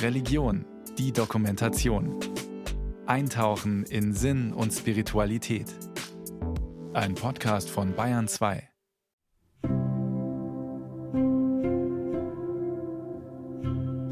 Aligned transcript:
Religion, 0.00 0.64
die 0.98 1.12
Dokumentation. 1.12 2.16
Eintauchen 3.06 3.84
in 3.84 4.12
Sinn 4.12 4.52
und 4.52 4.72
Spiritualität. 4.72 5.66
Ein 6.92 7.14
Podcast 7.14 7.70
von 7.70 7.94
Bayern 7.94 8.28
2. 8.28 8.68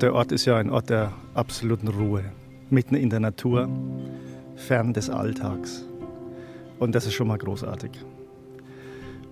Der 0.00 0.14
Ort 0.14 0.32
ist 0.32 0.46
ja 0.46 0.56
ein 0.56 0.70
Ort 0.70 0.90
der 0.90 1.12
absoluten 1.34 1.88
Ruhe, 1.88 2.24
mitten 2.70 2.94
in 2.94 3.10
der 3.10 3.20
Natur, 3.20 3.68
fern 4.56 4.92
des 4.92 5.10
Alltags. 5.10 5.84
Und 6.78 6.94
das 6.94 7.06
ist 7.06 7.14
schon 7.14 7.28
mal 7.28 7.38
großartig. 7.38 7.92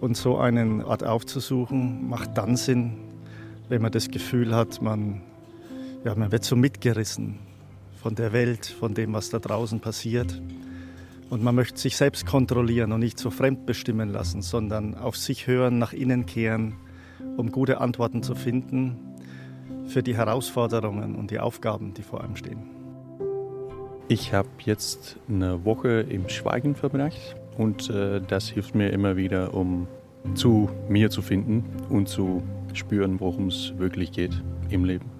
Und 0.00 0.16
so 0.16 0.38
einen 0.38 0.84
Ort 0.84 1.04
aufzusuchen, 1.04 2.08
macht 2.08 2.36
dann 2.36 2.56
Sinn, 2.56 3.07
wenn 3.68 3.82
man 3.82 3.92
das 3.92 4.08
Gefühl 4.08 4.54
hat, 4.54 4.80
man, 4.80 5.20
ja, 6.04 6.14
man 6.14 6.32
wird 6.32 6.44
so 6.44 6.56
mitgerissen 6.56 7.38
von 8.02 8.14
der 8.14 8.32
Welt, 8.32 8.66
von 8.66 8.94
dem, 8.94 9.12
was 9.12 9.30
da 9.30 9.38
draußen 9.38 9.80
passiert. 9.80 10.40
Und 11.30 11.42
man 11.42 11.54
möchte 11.54 11.78
sich 11.78 11.96
selbst 11.96 12.24
kontrollieren 12.24 12.92
und 12.92 13.00
nicht 13.00 13.18
so 13.18 13.30
fremdbestimmen 13.30 14.08
lassen, 14.08 14.40
sondern 14.40 14.94
auf 14.94 15.16
sich 15.16 15.46
hören, 15.46 15.78
nach 15.78 15.92
innen 15.92 16.24
kehren, 16.24 16.74
um 17.36 17.52
gute 17.52 17.80
Antworten 17.80 18.22
zu 18.22 18.34
finden 18.34 18.96
für 19.86 20.02
die 20.02 20.16
Herausforderungen 20.16 21.16
und 21.16 21.30
die 21.30 21.38
Aufgaben, 21.38 21.92
die 21.92 22.02
vor 22.02 22.22
einem 22.22 22.36
stehen. 22.36 22.62
Ich 24.08 24.32
habe 24.32 24.48
jetzt 24.64 25.18
eine 25.28 25.66
Woche 25.66 26.00
im 26.00 26.30
Schweigen 26.30 26.74
verbracht 26.74 27.36
und 27.58 27.90
äh, 27.90 28.22
das 28.26 28.48
hilft 28.48 28.74
mir 28.74 28.90
immer 28.90 29.18
wieder, 29.18 29.52
um 29.52 29.86
zu 30.34 30.70
mir 30.88 31.10
zu 31.10 31.20
finden 31.20 31.64
und 31.90 32.08
zu 32.08 32.42
spüren, 32.78 33.20
worum 33.20 33.48
es 33.48 33.76
wirklich 33.76 34.12
geht 34.12 34.42
im 34.70 34.84
Leben. 34.84 35.18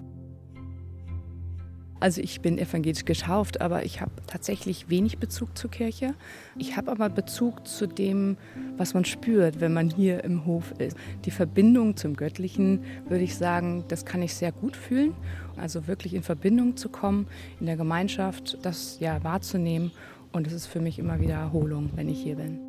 Also 2.01 2.21
ich 2.21 2.39
bin 2.39 2.57
evangelisch 2.57 3.03
getauft, 3.03 3.59
aber 3.59 3.83
ich 3.83 3.99
habe 3.99 4.11
tatsächlich 4.25 4.89
wenig 4.89 5.17
Bezug 5.17 5.57
zur 5.57 5.69
Kirche. 5.69 6.13
Ich 6.57 6.77
habe 6.77 6.91
aber 6.91 7.09
Bezug 7.09 7.67
zu 7.67 7.87
dem, 7.87 8.37
was 8.77 8.93
man 8.93 9.03
spürt, 9.03 9.59
wenn 9.59 9.73
man 9.73 9.89
hier 9.89 10.23
im 10.23 10.45
Hof 10.45 10.73
ist. 10.77 10.95
Die 11.25 11.31
Verbindung 11.31 11.97
zum 11.97 12.15
Göttlichen, 12.15 12.83
würde 13.09 13.23
ich 13.23 13.35
sagen, 13.35 13.83
das 13.89 14.05
kann 14.05 14.21
ich 14.21 14.33
sehr 14.33 14.53
gut 14.53 14.77
fühlen. 14.77 15.13
Also 15.57 15.87
wirklich 15.87 16.13
in 16.13 16.23
Verbindung 16.23 16.77
zu 16.77 16.87
kommen, 16.87 17.27
in 17.59 17.65
der 17.65 17.75
Gemeinschaft, 17.75 18.57
das 18.61 18.97
ja 19.01 19.21
wahrzunehmen. 19.23 19.91
Und 20.31 20.47
es 20.47 20.53
ist 20.53 20.67
für 20.67 20.79
mich 20.79 20.99
immer 20.99 21.19
wieder 21.19 21.33
Erholung, 21.33 21.89
wenn 21.95 22.07
ich 22.07 22.21
hier 22.21 22.35
bin. 22.35 22.68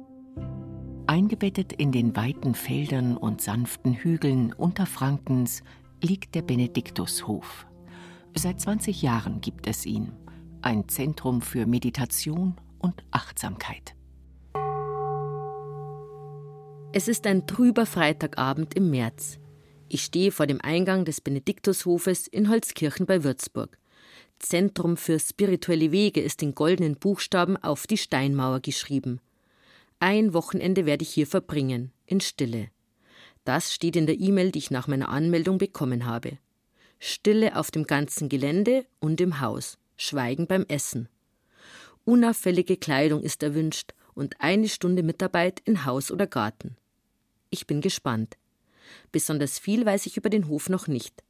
Eingebettet 1.11 1.73
in 1.73 1.91
den 1.91 2.15
weiten 2.15 2.55
Feldern 2.55 3.17
und 3.17 3.41
sanften 3.41 3.95
Hügeln 3.95 4.53
Unterfrankens 4.53 5.65
liegt 6.01 6.37
der 6.37 6.43
Benediktushof. 6.43 7.67
Seit 8.37 8.61
20 8.61 9.03
Jahren 9.03 9.41
gibt 9.41 9.67
es 9.67 9.87
ihn. 9.87 10.13
Ein 10.63 10.89
Zentrum 10.89 11.43
für 11.43 11.67
Meditation 11.67 12.55
und 12.79 13.03
Achtsamkeit. 13.11 13.97
Es 16.93 17.09
ist 17.09 17.27
ein 17.27 17.45
trüber 17.49 17.87
Freitagabend 17.87 18.75
im 18.75 18.91
März. 18.91 19.41
Ich 19.89 20.05
stehe 20.05 20.31
vor 20.31 20.47
dem 20.47 20.61
Eingang 20.61 21.05
des 21.05 21.21
Benediktushofes 21.21 22.29
in 22.29 22.49
Holzkirchen 22.49 23.07
bei 23.07 23.25
Würzburg. 23.25 23.77
Zentrum 24.39 24.97
für 24.97 25.19
spirituelle 25.19 25.91
Wege 25.91 26.21
ist 26.21 26.41
in 26.41 26.55
goldenen 26.55 26.95
Buchstaben 26.95 27.57
auf 27.57 27.89
die 27.89 27.99
Steinmauer 27.99 28.61
geschrieben. 28.61 29.21
Ein 30.03 30.33
Wochenende 30.33 30.87
werde 30.87 31.03
ich 31.03 31.11
hier 31.11 31.27
verbringen, 31.27 31.93
in 32.07 32.23
Stille. 32.23 32.71
Das 33.45 33.75
steht 33.75 33.97
in 33.97 34.07
der 34.07 34.19
E-Mail, 34.19 34.51
die 34.51 34.59
ich 34.59 34.71
nach 34.71 34.89
meiner 34.89 35.11
Anmeldung 35.11 35.59
bekommen 35.59 36.07
habe. 36.07 36.39
Stille 36.99 37.55
auf 37.55 37.71
dem 37.71 37.85
ganzen 37.85 38.31
Gelände 38.31 38.87
und 38.99 39.21
im 39.21 39.41
Haus, 39.41 39.77
Schweigen 39.99 40.47
beim 40.47 40.65
Essen. 40.69 41.11
Unauffällige 42.07 42.79
Kleidung 42.79 43.23
ist 43.23 43.43
erwünscht 43.43 43.93
und 44.15 44.41
eine 44.41 44.71
Stunde 44.71 45.03
Mitarbeit 45.03 45.61
in 45.67 45.85
Haus 45.85 46.11
oder 46.11 46.27
Garten. 46.27 46.79
Ich 47.51 47.67
bin 47.67 47.83
gespannt. 47.83 48.39
Besonders 49.13 49.59
viel 49.59 49.85
weiß 49.85 50.07
ich 50.07 50.17
über 50.17 50.31
den 50.31 50.49
Hof 50.49 50.71
noch 50.71 50.89
nicht, 50.89 51.23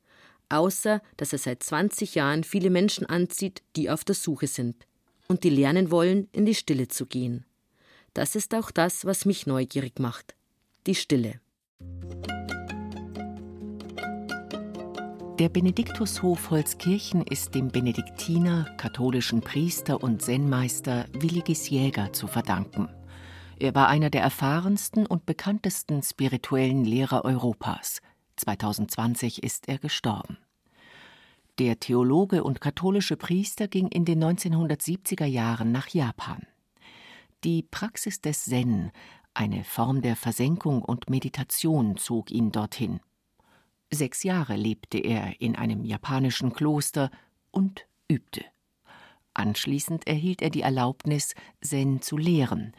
außer 0.49 1.03
dass 1.17 1.33
er 1.33 1.41
seit 1.41 1.65
20 1.65 2.15
Jahren 2.15 2.45
viele 2.45 2.71
Menschen 2.71 3.05
anzieht, 3.05 3.65
die 3.75 3.91
auf 3.91 4.05
der 4.05 4.15
Suche 4.15 4.47
sind 4.47 4.87
und 5.27 5.43
die 5.43 5.51
lernen 5.51 5.91
wollen, 5.91 6.29
in 6.31 6.47
die 6.47 6.55
Stille 6.55 6.87
zu 6.87 7.07
gehen. 7.07 7.45
Das 8.15 8.35
ist 8.35 8.55
auch 8.55 8.71
das, 8.71 9.05
was 9.05 9.25
mich 9.25 9.47
neugierig 9.47 9.99
macht. 9.99 10.35
Die 10.87 10.95
Stille. 10.95 11.41
Der 15.39 15.49
Benediktushof 15.49 16.51
Holzkirchen 16.51 17.23
ist 17.23 17.55
dem 17.55 17.69
Benediktiner, 17.69 18.67
katholischen 18.77 19.41
Priester 19.41 20.03
und 20.03 20.21
Zen-Meister 20.21 21.07
Willigis 21.13 21.71
Jäger 21.71 22.13
zu 22.13 22.27
verdanken. 22.27 22.91
Er 23.59 23.75
war 23.75 23.89
einer 23.89 24.11
der 24.11 24.23
erfahrensten 24.23 25.07
und 25.07 25.25
bekanntesten 25.25 26.03
spirituellen 26.03 26.85
Lehrer 26.85 27.25
Europas. 27.25 28.03
2020 28.37 29.43
ist 29.43 29.69
er 29.69 29.79
gestorben. 29.79 30.37
Der 31.59 31.79
Theologe 31.79 32.43
und 32.43 32.61
katholische 32.61 33.17
Priester 33.17 33.69
ging 33.69 33.89
in 33.89 34.05
den 34.05 34.23
1970er 34.23 35.27
Jahren 35.27 35.73
nach 35.73 35.89
Japan. 35.89 36.47
Die 37.43 37.63
Praxis 37.63 38.21
des 38.21 38.45
Zen, 38.45 38.93
eine 39.33 39.65
Form 39.65 40.03
der 40.03 40.15
Versenkung 40.15 40.83
und 40.83 41.09
Meditation, 41.09 41.97
zog 41.97 42.31
ihn 42.31 42.53
dorthin. 42.53 43.01
Sechs 43.91 44.23
Jahre 44.25 44.57
lebte 44.57 44.99
er 44.99 45.41
in 45.41 45.57
einem 45.57 45.85
japanischen 45.85 46.53
Kloster 46.53 47.11
und 47.51 47.87
übte. 48.11 48.45
Anschließend 49.33 50.07
erhielt 50.07 50.43
er 50.43 50.51
die 50.51 50.61
Erlaubnis, 50.61 51.35
Zen 51.63 52.03
zu 52.03 52.19
lehren, 52.19 52.75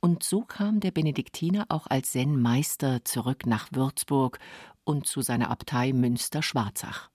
und 0.00 0.24
so 0.24 0.42
kam 0.42 0.80
der 0.80 0.90
Benediktiner 0.90 1.66
auch 1.68 1.86
als 1.86 2.10
Zen-Meister 2.10 3.04
zurück 3.04 3.46
nach 3.46 3.68
Würzburg 3.72 4.40
und 4.84 5.06
zu 5.06 5.22
seiner 5.22 5.48
Abtei 5.48 5.92
Münster-Schwarzach. 5.92 7.08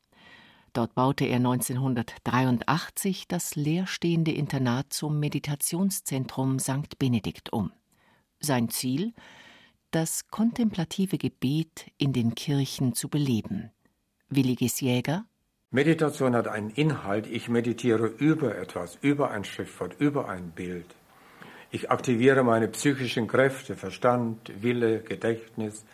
Dort 0.78 0.94
baute 0.94 1.26
er 1.26 1.38
1983 1.38 3.28
das 3.28 3.56
leerstehende 3.56 4.32
Internat 4.32 4.94
zum 4.94 5.20
Meditationszentrum 5.20 6.60
St. 6.60 7.00
Benedikt 7.00 7.52
um. 7.52 7.72
Sein 8.40 8.70
Ziel 8.70 9.14
das 9.90 10.28
kontemplative 10.28 11.18
Gebet 11.18 11.92
in 11.98 12.14
den 12.14 12.36
Kirchen 12.36 12.94
zu 12.94 13.10
beleben. 13.10 13.72
Williges 14.30 14.80
Jäger 14.80 15.26
Meditation 15.72 16.36
hat 16.36 16.48
einen 16.48 16.70
Inhalt. 16.70 17.26
Ich 17.26 17.50
meditiere 17.50 18.06
über 18.06 18.56
etwas, 18.56 19.00
über 19.02 19.32
ein 19.32 19.46
Schriftwort, 19.46 19.96
über 19.98 20.30
ein 20.30 20.52
Bild. 20.52 20.94
Ich 21.72 21.90
aktiviere 21.90 22.44
meine 22.44 22.68
psychischen 22.68 23.28
Kräfte, 23.28 23.76
Verstand, 23.76 24.52
Wille, 24.62 25.00
Gedächtnis. 25.00 25.86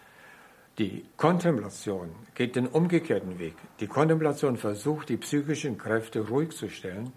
Die 0.79 1.05
Kontemplation 1.17 2.09
geht 2.33 2.55
den 2.55 2.65
umgekehrten 2.65 3.37
Weg. 3.37 3.53
Die 3.79 3.85
Kontemplation 3.85 4.57
versucht, 4.57 5.09
die 5.09 5.17
psychischen 5.17 5.77
Kräfte 5.77 6.27
ruhig 6.27 6.49
zu 6.49 6.67
stellen, 6.67 7.13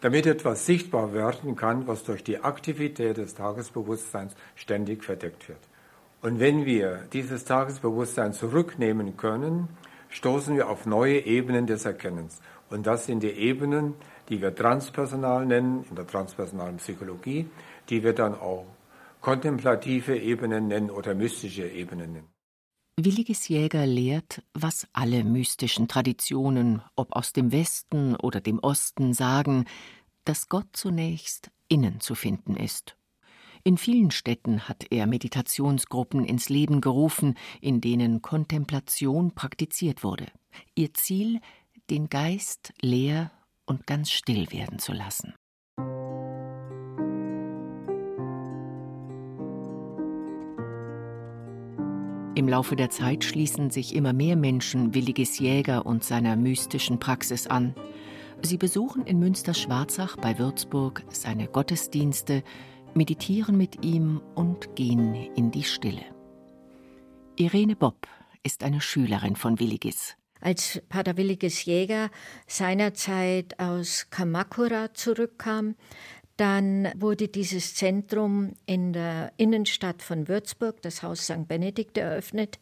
damit 0.00 0.24
etwas 0.24 0.66
sichtbar 0.66 1.12
werden 1.12 1.56
kann, 1.56 1.88
was 1.88 2.04
durch 2.04 2.22
die 2.22 2.38
Aktivität 2.38 3.16
des 3.16 3.34
Tagesbewusstseins 3.34 4.36
ständig 4.54 5.02
verdeckt 5.02 5.48
wird. 5.48 5.58
Und 6.20 6.38
wenn 6.38 6.64
wir 6.64 7.08
dieses 7.12 7.44
Tagesbewusstsein 7.44 8.34
zurücknehmen 8.34 9.16
können, 9.16 9.68
stoßen 10.08 10.54
wir 10.54 10.68
auf 10.68 10.86
neue 10.86 11.26
Ebenen 11.26 11.66
des 11.66 11.84
Erkennens. 11.84 12.40
Und 12.70 12.86
das 12.86 13.06
sind 13.06 13.24
die 13.24 13.30
Ebenen, 13.30 13.94
die 14.28 14.40
wir 14.40 14.54
transpersonal 14.54 15.44
nennen, 15.44 15.84
in 15.90 15.96
der 15.96 16.06
transpersonalen 16.06 16.76
Psychologie, 16.76 17.50
die 17.88 18.04
wir 18.04 18.12
dann 18.12 18.34
auch 18.34 18.66
kontemplative 19.20 20.16
Ebenen 20.16 20.68
nennen 20.68 20.90
oder 20.90 21.16
mystische 21.16 21.66
Ebenen 21.66 22.12
nennen. 22.12 22.31
Williges 22.96 23.48
Jäger 23.48 23.86
lehrt, 23.86 24.42
was 24.54 24.86
alle 24.92 25.24
mystischen 25.24 25.88
Traditionen, 25.88 26.82
ob 26.94 27.16
aus 27.16 27.32
dem 27.32 27.50
Westen 27.52 28.16
oder 28.16 28.40
dem 28.40 28.58
Osten, 28.58 29.14
sagen, 29.14 29.64
dass 30.24 30.48
Gott 30.48 30.68
zunächst 30.72 31.50
innen 31.68 32.00
zu 32.00 32.14
finden 32.14 32.54
ist 32.56 32.96
in 33.64 33.78
vielen 33.78 34.10
Städten 34.10 34.68
hat 34.68 34.86
er 34.90 35.06
Meditationsgruppen 35.06 36.24
ins 36.24 36.48
Leben 36.48 36.80
gerufen, 36.80 37.36
in 37.60 37.80
denen 37.80 38.20
Kontemplation 38.20 39.34
praktiziert 39.34 40.02
wurde. 40.02 40.26
Ihr 40.74 40.94
Ziel, 40.94 41.40
den 41.88 42.08
Geist 42.08 42.72
leer 42.80 43.30
und 43.64 43.86
ganz 43.86 44.10
still 44.10 44.50
werden 44.50 44.80
zu 44.80 44.92
lassen. 44.92 45.34
Im 52.34 52.48
Laufe 52.48 52.76
der 52.76 52.88
Zeit 52.88 53.24
schließen 53.24 53.70
sich 53.70 53.94
immer 53.94 54.14
mehr 54.14 54.36
Menschen 54.36 54.94
Williges 54.94 55.38
Jäger 55.38 55.84
und 55.84 56.02
seiner 56.02 56.34
mystischen 56.34 56.98
Praxis 56.98 57.46
an. 57.46 57.74
Sie 58.40 58.56
besuchen 58.56 59.04
in 59.04 59.18
Münster-Schwarzach 59.18 60.16
bei 60.16 60.38
Würzburg 60.38 61.04
seine 61.10 61.46
Gottesdienste, 61.46 62.42
meditieren 62.94 63.58
mit 63.58 63.84
ihm 63.84 64.22
und 64.34 64.74
gehen 64.76 65.14
in 65.36 65.50
die 65.50 65.64
Stille. 65.64 66.04
Irene 67.36 67.76
Bob 67.76 68.08
ist 68.42 68.64
eine 68.64 68.80
Schülerin 68.80 69.36
von 69.36 69.60
Willigis. 69.60 70.16
als 70.40 70.82
Pater 70.88 71.16
Williges 71.16 71.64
Jäger 71.66 72.10
seinerzeit 72.46 73.58
aus 73.60 74.08
Kamakura 74.10 74.92
zurückkam, 74.94 75.76
dann 76.36 76.88
wurde 76.96 77.28
dieses 77.28 77.74
Zentrum 77.74 78.54
in 78.66 78.92
der 78.92 79.32
Innenstadt 79.36 80.02
von 80.02 80.28
Würzburg, 80.28 80.80
das 80.82 81.02
Haus 81.02 81.24
St. 81.24 81.46
Benedikt, 81.46 81.98
eröffnet. 81.98 82.58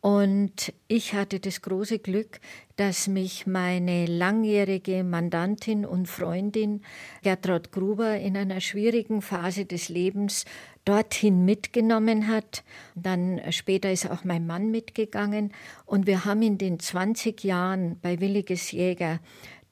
Und 0.00 0.72
ich 0.86 1.14
hatte 1.14 1.40
das 1.40 1.60
große 1.60 1.98
Glück, 1.98 2.40
dass 2.76 3.08
mich 3.08 3.48
meine 3.48 4.06
langjährige 4.06 5.02
Mandantin 5.02 5.84
und 5.84 6.06
Freundin 6.06 6.82
Gertraud 7.22 7.72
Gruber 7.72 8.16
in 8.16 8.36
einer 8.36 8.60
schwierigen 8.60 9.22
Phase 9.22 9.66
des 9.66 9.88
Lebens 9.88 10.44
dorthin 10.84 11.44
mitgenommen 11.44 12.28
hat. 12.28 12.62
Dann 12.94 13.40
später 13.50 13.90
ist 13.90 14.08
auch 14.08 14.22
mein 14.22 14.46
Mann 14.46 14.70
mitgegangen 14.70 15.52
und 15.84 16.06
wir 16.06 16.24
haben 16.24 16.42
in 16.42 16.58
den 16.58 16.78
20 16.78 17.42
Jahren 17.42 17.98
bei 18.00 18.20
Williges 18.20 18.70
Jäger 18.70 19.18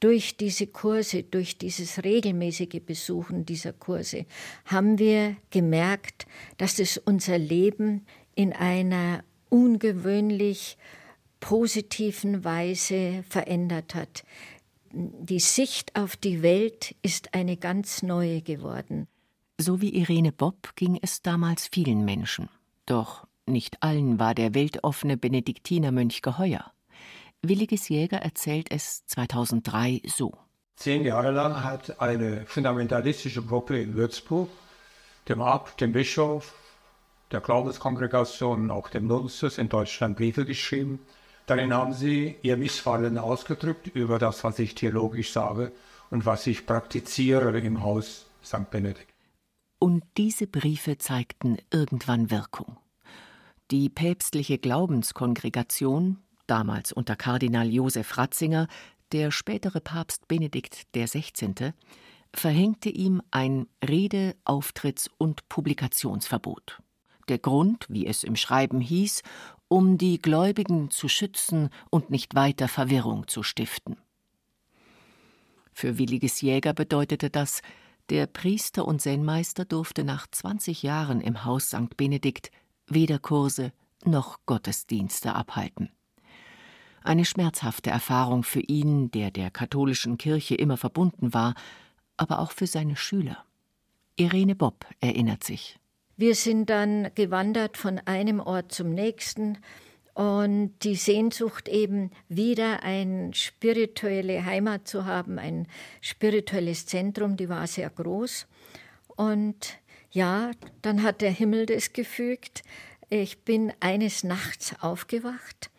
durch 0.01 0.37
diese 0.37 0.67
Kurse, 0.67 1.23
durch 1.23 1.59
dieses 1.59 2.05
regelmäßige 2.05 2.81
Besuchen 2.85 3.47
dieser 3.47 3.73
Kurse, 3.73 4.27
haben 4.65 4.99
wir 4.99 5.37
gemerkt, 5.51 6.27
dass 6.59 6.79
es 6.79 6.99
unser 6.99 7.39
Leben 7.39 8.07
in 8.35 8.53
einer 8.53 9.25
ungewöhnlich 9.49 10.77
positiven 11.41 12.45
Weise 12.45 13.25
verändert 13.29 13.95
hat. 13.95 14.25
Die 14.93 15.41
Sicht 15.41 15.95
auf 15.95 16.17
die 16.17 16.43
Welt 16.43 16.95
ist 17.03 17.35
eine 17.35 17.57
ganz 17.57 18.03
neue 18.03 18.43
geworden. 18.43 19.07
So 19.59 19.81
wie 19.81 19.95
Irene 19.95 20.33
Bob 20.33 20.75
ging 20.77 20.99
es 21.01 21.23
damals 21.23 21.69
vielen 21.73 22.05
Menschen. 22.05 22.49
Doch 22.85 23.27
nicht 23.47 23.83
allen 23.83 24.19
war 24.19 24.35
der 24.35 24.55
weltoffene 24.55 25.17
Benediktinermönch 25.17 26.23
geheuer. 26.23 26.73
Williges 27.49 27.89
Jäger 27.89 28.19
erzählt 28.19 28.71
es 28.71 29.05
2003 29.07 30.03
so. 30.07 30.33
Zehn 30.77 31.05
Jahre 31.05 31.31
lang 31.31 31.65
hat 31.65 32.01
eine 32.01 32.45
fundamentalistische 32.47 33.43
Gruppe 33.43 33.81
in 33.81 33.95
Würzburg 33.95 34.49
dem 35.29 35.41
Abt, 35.41 35.81
dem 35.81 35.93
Bischof, 35.93 36.55
der 37.33 37.41
Glaubenskongregation, 37.41 38.71
auch 38.71 38.89
dem 38.89 39.07
Nunzius 39.07 39.59
in 39.59 39.69
Deutschland 39.69 40.17
Briefe 40.17 40.45
geschrieben. 40.45 41.01
Darin 41.47 41.73
haben 41.73 41.93
sie 41.93 42.37
ihr 42.43 42.57
Missfallen 42.57 43.19
ausgedrückt 43.19 43.89
über 43.89 44.19
das, 44.19 44.45
was 44.45 44.59
ich 44.59 44.75
theologisch 44.75 45.33
sage 45.33 45.73
und 46.11 46.27
was 46.27 46.47
ich 46.47 46.67
praktiziere 46.67 47.59
im 47.59 47.83
Haus 47.83 48.27
St. 48.45 48.71
Benedikt. 48.71 49.13
Und 49.79 50.05
diese 50.17 50.47
Briefe 50.47 50.99
zeigten 50.99 51.59
irgendwann 51.73 52.31
Wirkung. 52.31 52.77
Die 53.71 53.89
päpstliche 53.89 54.59
Glaubenskongregation, 54.59 56.19
damals 56.47 56.93
unter 56.93 57.17
Kardinal 57.17 57.69
Josef 57.69 58.17
Ratzinger, 58.17 58.69
der 59.13 59.31
spätere 59.31 59.81
Papst 59.81 60.29
Benedikt 60.29 60.87
XVI., 60.95 61.73
verhängte 62.33 62.91
ihm 62.91 63.23
ein 63.31 63.67
Rede-, 63.87 64.37
Auftritts- 64.45 65.11
und 65.19 65.49
Publikationsverbot. 65.49 66.81
Der 67.29 67.39
Grund, 67.39 67.87
wie 67.89 68.07
es 68.07 68.25
im 68.25 68.37
Schreiben 68.37 68.81
hieß, 68.81 69.23
um 69.69 69.99
die 69.99 70.21
Gläubigen 70.21 70.91
zu 70.91 71.09
schützen 71.09 71.71
und 71.91 72.11
nicht 72.11 72.35
weiter 72.35 72.69
Verwirrung 72.69 73.27
zu 73.27 73.43
stiften. 73.43 73.97
Für 75.73 75.99
Williges 75.99 76.41
Jäger 76.41 76.73
bedeutete 76.73 77.31
das, 77.31 77.63
der 78.09 78.27
Priester 78.27 78.87
und 78.87 79.01
Zen-Meister 79.01 79.65
durfte 79.65 80.05
nach 80.05 80.27
20 80.31 80.83
Jahren 80.83 81.21
im 81.21 81.45
Haus 81.45 81.69
St. 81.69 81.97
Benedikt 81.97 82.51
weder 82.87 83.19
Kurse 83.19 83.73
noch 84.05 84.39
Gottesdienste 84.47 85.35
abhalten. 85.35 85.91
Eine 87.07 87.25
schmerzhafte 87.25 87.89
Erfahrung 87.89 88.43
für 88.43 88.59
ihn, 88.59 89.13
der 89.13 89.31
der 89.31 89.53
katholischen 89.53 90.19
Kirche 90.19 90.57
immer 90.57 90.77
verbunden 90.77 91.33
war, 91.33 91.55
aber 92.17 92.41
auch 92.41 92.51
für 92.51 92.67
seine 92.67 92.97
Schüler. 92.97 93.45
Irene 94.17 94.57
Bob 94.57 94.85
erinnert 94.99 95.45
sich. 95.45 95.79
Wir 96.17 96.35
sind 96.35 96.69
dann 96.69 97.11
gewandert 97.15 97.77
von 97.77 98.01
einem 98.07 98.41
Ort 98.41 98.73
zum 98.73 98.93
nächsten 98.93 99.59
und 100.15 100.75
die 100.83 100.97
Sehnsucht 100.97 101.69
eben 101.69 102.11
wieder 102.29 102.83
eine 102.83 103.33
spirituelle 103.35 104.45
Heimat 104.45 104.89
zu 104.89 105.05
haben, 105.05 105.39
ein 105.39 105.69
spirituelles 106.01 106.87
Zentrum, 106.87 107.37
die 107.37 107.49
war 107.49 107.69
sehr 107.69 107.89
groß. 107.89 108.49
Und 109.15 109.79
ja, 110.11 110.51
dann 110.83 111.05
hat 111.05 111.21
der 111.21 111.31
Himmel 111.31 111.67
das 111.67 111.93
gefügt. 111.93 112.65
Ich 113.11 113.45
bin 113.45 113.73
eines 113.79 114.25
Nachts 114.25 114.75
aufgewacht 114.81 115.71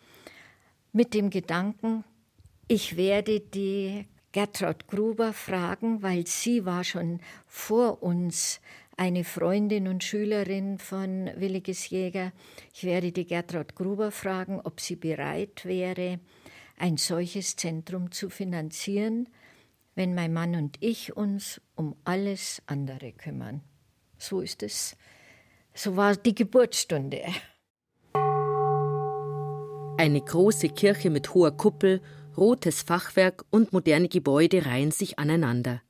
mit 0.92 1.14
dem 1.14 1.30
Gedanken, 1.30 2.04
ich 2.66 2.96
werde 2.96 3.40
die 3.40 4.06
Gertraud 4.32 4.86
Gruber 4.88 5.32
fragen, 5.32 6.02
weil 6.02 6.26
sie 6.26 6.64
war 6.64 6.84
schon 6.84 7.20
vor 7.46 8.02
uns 8.02 8.60
eine 8.96 9.24
Freundin 9.24 9.88
und 9.88 10.04
Schülerin 10.04 10.78
von 10.78 11.30
Williges 11.36 11.88
Jäger. 11.88 12.32
Ich 12.74 12.84
werde 12.84 13.12
die 13.12 13.26
Gertraud 13.26 13.74
Gruber 13.74 14.10
fragen, 14.10 14.60
ob 14.60 14.80
sie 14.80 14.96
bereit 14.96 15.64
wäre, 15.64 16.20
ein 16.76 16.96
solches 16.96 17.56
Zentrum 17.56 18.10
zu 18.10 18.28
finanzieren, 18.28 19.28
wenn 19.94 20.14
mein 20.14 20.32
Mann 20.32 20.54
und 20.56 20.76
ich 20.80 21.16
uns 21.16 21.60
um 21.74 21.96
alles 22.04 22.62
andere 22.66 23.12
kümmern. 23.12 23.62
So 24.18 24.40
ist 24.40 24.62
es. 24.62 24.96
So 25.74 25.96
war 25.96 26.16
die 26.16 26.34
Geburtsstunde. 26.34 27.22
Eine 29.98 30.20
große 30.20 30.68
Kirche 30.68 31.10
mit 31.10 31.34
hoher 31.34 31.50
Kuppel, 31.50 32.00
rotes 32.36 32.82
Fachwerk 32.82 33.44
und 33.50 33.72
moderne 33.72 34.08
Gebäude 34.08 34.64
reihen 34.64 34.92
sich 34.92 35.18
aneinander. 35.18 35.82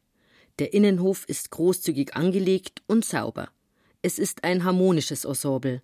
Der 0.58 0.72
Innenhof 0.72 1.26
ist 1.26 1.50
großzügig 1.50 2.16
angelegt 2.16 2.80
und 2.86 3.04
sauber. 3.04 3.50
Es 4.00 4.18
ist 4.18 4.44
ein 4.44 4.64
harmonisches 4.64 5.26
Ensemble. 5.26 5.82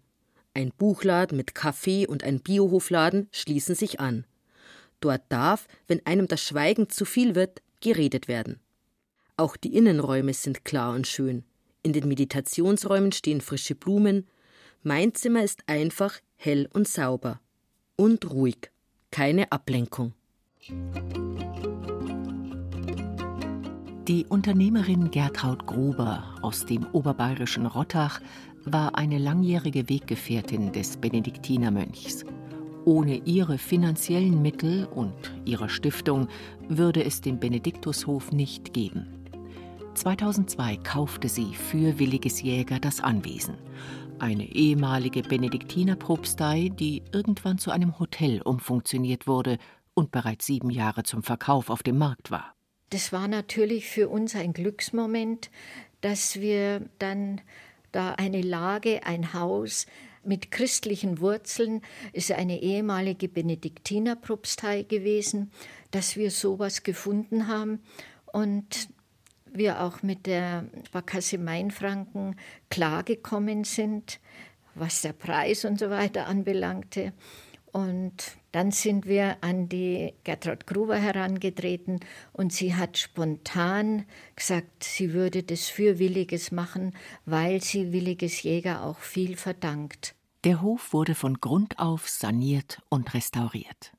Ein 0.55 0.73
Buchladen 0.75 1.37
mit 1.37 1.55
Kaffee 1.55 2.07
und 2.07 2.25
ein 2.25 2.41
Biohofladen 2.41 3.29
schließen 3.31 3.75
sich 3.75 4.01
an. 4.01 4.25
Dort 5.01 5.21
darf, 5.29 5.69
wenn 5.87 6.01
einem 6.07 6.27
das 6.27 6.41
Schweigen 6.41 6.89
zu 6.89 7.05
viel 7.05 7.35
wird, 7.35 7.61
geredet 7.81 8.27
werden. 8.27 8.59
Auch 9.37 9.55
die 9.59 9.77
Innenräume 9.77 10.33
sind 10.33 10.65
klar 10.65 10.95
und 10.95 11.07
schön. 11.07 11.45
In 11.83 11.93
den 11.93 12.09
Meditationsräumen 12.09 13.13
stehen 13.13 13.43
frische 13.43 13.75
Blumen. 13.75 14.27
Mein 14.83 15.15
Zimmer 15.15 15.45
ist 15.45 15.63
einfach, 15.67 16.21
hell 16.37 16.71
und 16.73 16.89
sauber. 16.89 17.39
Und 17.97 18.29
ruhig. 18.31 18.73
Keine 19.13 19.53
Ablenkung. 19.53 20.15
Die 24.09 24.27
Unternehmerin 24.29 25.13
Gertraud 25.13 25.65
Gruber 25.67 26.35
aus 26.43 26.67
dem 26.67 26.87
oberbayerischen 26.93 27.67
Rottach 27.67 28.21
war 28.65 28.97
eine 28.97 29.19
langjährige 29.19 29.89
Weggefährtin 29.89 30.73
des 30.73 30.97
Benediktinermönchs. 30.97 32.25
Ohne 32.85 33.19
ihre 33.19 33.59
finanziellen 33.59 34.43
Mittel 34.43 34.87
und 34.87 35.15
ihre 35.45 35.69
Stiftung 35.69 36.27
würde 36.69 37.05
es 37.05 37.21
den 37.21 37.39
Benediktushof 37.39 38.33
nicht 38.33 38.75
geben. 38.75 39.07
2002 39.95 40.79
kaufte 40.79 41.29
sie 41.29 41.55
für 41.55 41.99
Williges 42.01 42.43
Jäger 42.43 42.81
das 42.81 43.01
Anwesen. 43.01 43.55
Eine 44.19 44.55
ehemalige 44.55 45.23
Benediktinerpropstei, 45.23 46.71
die 46.73 47.03
irgendwann 47.13 47.59
zu 47.59 47.71
einem 47.71 47.99
Hotel 47.99 48.41
umfunktioniert 48.43 49.27
wurde 49.27 49.59
und 49.93 50.13
bereits 50.13 50.47
sieben 50.47 50.71
Jahre 50.71 51.03
zum 51.03 51.23
Verkauf 51.23 51.69
auf 51.69 51.83
dem 51.83 51.99
Markt 51.99 52.31
war. 52.31 52.55
Das 52.91 53.13
war 53.13 53.27
natürlich 53.27 53.89
für 53.89 54.09
uns 54.09 54.37
ein 54.37 54.53
Glücksmoment, 54.53 55.51
dass 56.01 56.41
wir 56.41 56.89
dann 56.99 57.41
da 57.91 58.13
eine 58.13 58.41
Lage, 58.41 59.05
ein 59.05 59.33
Haus 59.35 59.87
mit 60.25 60.51
christlichen 60.51 61.21
Wurzeln, 61.21 61.83
ist 62.13 62.31
eine 62.33 62.63
ehemalige 62.63 63.29
Benediktinerpropstei 63.29 64.83
gewesen, 64.83 65.51
dass 65.91 66.17
wir 66.17 66.31
sowas 66.31 66.83
gefunden 66.83 67.49
haben 67.49 67.81
und 68.33 68.89
wir 69.55 69.83
auch 69.83 70.03
mit 70.03 70.27
der 70.27 70.65
Sparkasse 70.87 71.39
Mainfranken 71.39 72.37
klargekommen 72.71 73.65
sind, 73.65 74.21
was 74.75 75.03
der 75.03 75.13
Preis 75.13 75.65
und 75.65 75.79
so 75.79 75.91
weiter 75.91 76.27
anbelangte. 76.27 77.13
Und 77.73 78.37
dann 78.53 78.71
sind 78.71 79.07
wir 79.07 79.39
an 79.41 79.69
die 79.69 80.15
Gertrud 80.23 80.65
Gruber 80.65 80.97
herangetreten 80.97 81.99
und 82.33 82.53
sie 82.53 82.77
hat 82.77 82.99
spontan 82.99 84.05
gesagt, 84.37 84.85
sie 84.85 85.13
würde 85.13 85.43
das 85.43 85.67
für 85.67 85.99
Williges 85.99 86.53
machen, 86.53 86.95
weil 87.27 87.61
sie 87.61 87.93
Williges 87.93 88.45
Jäger 88.45 88.85
auch 88.85 88.99
viel 88.99 89.37
verdankt. 89.37 90.15
Der 90.45 90.63
Hof 90.63 90.93
wurde 90.93 91.17
von 91.17 91.41
Grund 91.41 91.81
auf 91.81 92.09
saniert 92.09 92.81
und 92.91 93.13
restauriert. 93.13 93.93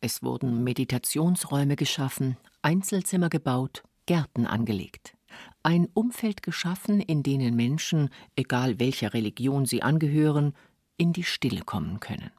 Es 0.00 0.22
wurden 0.22 0.64
Meditationsräume 0.64 1.76
geschaffen, 1.76 2.38
Einzelzimmer 2.62 3.28
gebaut, 3.28 3.82
Gärten 4.10 4.44
angelegt. 4.44 5.16
Ein 5.62 5.86
Umfeld 5.94 6.42
geschaffen, 6.42 7.00
in 7.00 7.22
denen 7.22 7.54
Menschen, 7.54 8.10
egal 8.34 8.80
welcher 8.80 9.14
Religion 9.14 9.66
sie 9.66 9.84
angehören, 9.84 10.54
in 10.96 11.12
die 11.12 11.22
Stille 11.22 11.60
kommen 11.60 12.00
können. 12.00 12.32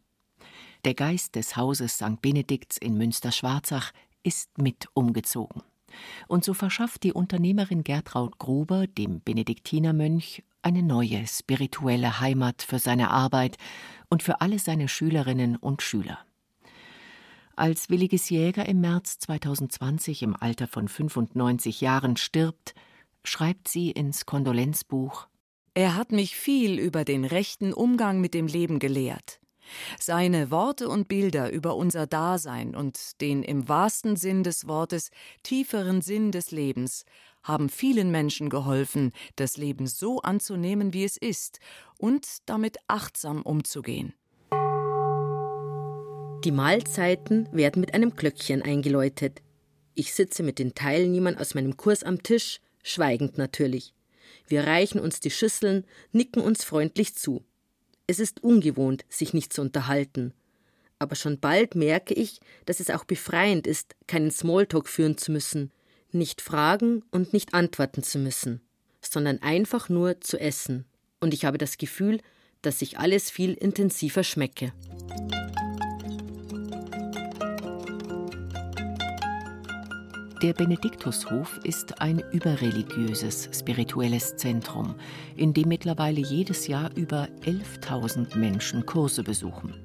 Der 0.83 0.95
Geist 0.95 1.35
des 1.35 1.55
Hauses 1.55 1.93
St. 1.93 2.21
Benedikts 2.21 2.77
in 2.77 2.97
Münster-Schwarzach 2.97 3.93
ist 4.21 4.57
mit 4.57 4.87
umgezogen. 4.95 5.63
Und 6.27 6.43
so 6.43 6.53
verschafft 6.53 7.03
die 7.03 7.13
Unternehmerin 7.13 7.85
Gertraud 7.85 8.37
Gruber 8.37 8.87
dem 8.87 9.21
Benediktinermönch 9.21 10.43
eine 10.61 10.83
neue 10.83 11.25
spirituelle 11.25 12.19
Heimat 12.19 12.63
für 12.63 12.79
seine 12.79 13.11
Arbeit 13.11 13.55
und 14.09 14.23
für 14.23 14.41
alle 14.41 14.59
seine 14.59 14.89
Schülerinnen 14.89 15.55
und 15.55 15.81
Schüler. 15.81 16.19
Als 17.61 17.91
Williges 17.91 18.31
Jäger 18.31 18.65
im 18.67 18.81
März 18.81 19.19
2020 19.19 20.23
im 20.23 20.35
Alter 20.35 20.65
von 20.65 20.87
95 20.87 21.79
Jahren 21.79 22.17
stirbt, 22.17 22.73
schreibt 23.23 23.67
sie 23.67 23.91
ins 23.91 24.25
Kondolenzbuch 24.25 25.27
Er 25.75 25.95
hat 25.95 26.11
mich 26.11 26.35
viel 26.35 26.79
über 26.79 27.05
den 27.05 27.23
rechten 27.23 27.71
Umgang 27.71 28.19
mit 28.19 28.33
dem 28.33 28.47
Leben 28.47 28.79
gelehrt. 28.79 29.39
Seine 29.99 30.49
Worte 30.49 30.89
und 30.89 31.07
Bilder 31.07 31.51
über 31.51 31.75
unser 31.75 32.07
Dasein 32.07 32.75
und 32.75 33.21
den 33.21 33.43
im 33.43 33.69
wahrsten 33.69 34.15
Sinn 34.15 34.41
des 34.43 34.67
Wortes 34.67 35.11
tieferen 35.43 36.01
Sinn 36.01 36.31
des 36.31 36.49
Lebens 36.49 37.05
haben 37.43 37.69
vielen 37.69 38.09
Menschen 38.09 38.49
geholfen, 38.49 39.11
das 39.35 39.57
Leben 39.57 39.85
so 39.85 40.19
anzunehmen, 40.23 40.93
wie 40.93 41.03
es 41.03 41.15
ist 41.15 41.59
und 41.99 42.49
damit 42.49 42.77
achtsam 42.87 43.43
umzugehen. 43.43 44.15
Die 46.43 46.51
Mahlzeiten 46.51 47.47
werden 47.51 47.81
mit 47.81 47.93
einem 47.93 48.15
Glöckchen 48.15 48.63
eingeläutet. 48.63 49.43
Ich 49.93 50.13
sitze 50.13 50.41
mit 50.41 50.57
den 50.57 50.73
Teilnehmern 50.73 51.37
aus 51.37 51.53
meinem 51.53 51.77
Kurs 51.77 52.03
am 52.03 52.23
Tisch, 52.23 52.59
schweigend 52.81 53.37
natürlich. 53.37 53.93
Wir 54.47 54.65
reichen 54.65 54.99
uns 54.99 55.19
die 55.19 55.29
Schüsseln, 55.29 55.85
nicken 56.11 56.41
uns 56.41 56.63
freundlich 56.63 57.13
zu. 57.13 57.45
Es 58.07 58.17
ist 58.17 58.43
ungewohnt, 58.43 59.05
sich 59.07 59.35
nicht 59.35 59.53
zu 59.53 59.61
unterhalten. 59.61 60.33
Aber 60.97 61.15
schon 61.15 61.39
bald 61.39 61.75
merke 61.75 62.15
ich, 62.15 62.39
dass 62.65 62.79
es 62.79 62.89
auch 62.89 63.03
befreiend 63.03 63.67
ist, 63.67 63.95
keinen 64.07 64.31
Smalltalk 64.31 64.89
führen 64.89 65.17
zu 65.17 65.31
müssen, 65.31 65.71
nicht 66.11 66.41
fragen 66.41 67.03
und 67.11 67.33
nicht 67.33 67.53
antworten 67.53 68.01
zu 68.01 68.17
müssen, 68.17 68.61
sondern 68.99 69.43
einfach 69.43 69.89
nur 69.89 70.21
zu 70.21 70.39
essen. 70.39 70.85
Und 71.19 71.35
ich 71.35 71.45
habe 71.45 71.59
das 71.59 71.77
Gefühl, 71.77 72.19
dass 72.63 72.81
ich 72.81 72.97
alles 72.97 73.29
viel 73.29 73.53
intensiver 73.53 74.23
schmecke. 74.23 74.73
Der 80.41 80.53
Benediktushof 80.53 81.59
ist 81.63 82.01
ein 82.01 82.17
überreligiöses, 82.31 83.47
spirituelles 83.53 84.37
Zentrum, 84.37 84.95
in 85.35 85.53
dem 85.53 85.67
mittlerweile 85.67 86.19
jedes 86.19 86.65
Jahr 86.65 86.89
über 86.95 87.27
11.000 87.43 88.35
Menschen 88.39 88.87
Kurse 88.87 89.21
besuchen. 89.21 89.75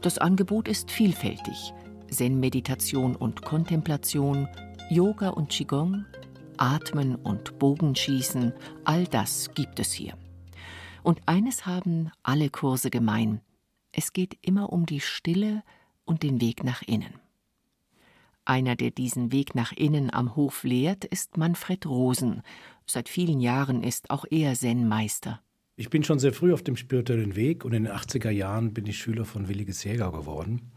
Das 0.00 0.16
Angebot 0.16 0.68
ist 0.68 0.90
vielfältig: 0.90 1.74
Zen-Meditation 2.08 3.14
und 3.14 3.42
Kontemplation, 3.42 4.48
Yoga 4.88 5.28
und 5.28 5.50
Qigong, 5.50 6.06
Atmen 6.56 7.16
und 7.16 7.58
Bogenschießen, 7.58 8.54
all 8.84 9.06
das 9.06 9.50
gibt 9.52 9.80
es 9.80 9.92
hier. 9.92 10.14
Und 11.02 11.20
eines 11.26 11.66
haben 11.66 12.10
alle 12.22 12.48
Kurse 12.48 12.88
gemein: 12.88 13.42
Es 13.92 14.14
geht 14.14 14.38
immer 14.40 14.72
um 14.72 14.86
die 14.86 15.00
Stille 15.00 15.62
und 16.06 16.22
den 16.22 16.40
Weg 16.40 16.64
nach 16.64 16.80
innen. 16.80 17.23
Einer, 18.46 18.76
der 18.76 18.90
diesen 18.90 19.32
Weg 19.32 19.54
nach 19.54 19.72
innen 19.72 20.12
am 20.12 20.36
Hof 20.36 20.64
lehrt, 20.64 21.04
ist 21.04 21.38
Manfred 21.38 21.86
Rosen. 21.86 22.42
Seit 22.86 23.08
vielen 23.08 23.40
Jahren 23.40 23.82
ist 23.82 24.10
auch 24.10 24.26
er 24.30 24.54
Zen-Meister. 24.54 25.40
Ich 25.76 25.88
bin 25.88 26.04
schon 26.04 26.18
sehr 26.18 26.34
früh 26.34 26.52
auf 26.52 26.62
dem 26.62 26.76
spirituellen 26.76 27.36
Weg 27.36 27.64
und 27.64 27.72
in 27.72 27.84
den 27.84 27.92
80er 27.92 28.30
Jahren 28.30 28.74
bin 28.74 28.86
ich 28.86 28.98
Schüler 28.98 29.24
von 29.24 29.48
Williges 29.48 29.82
Jäger 29.82 30.12
geworden. 30.12 30.72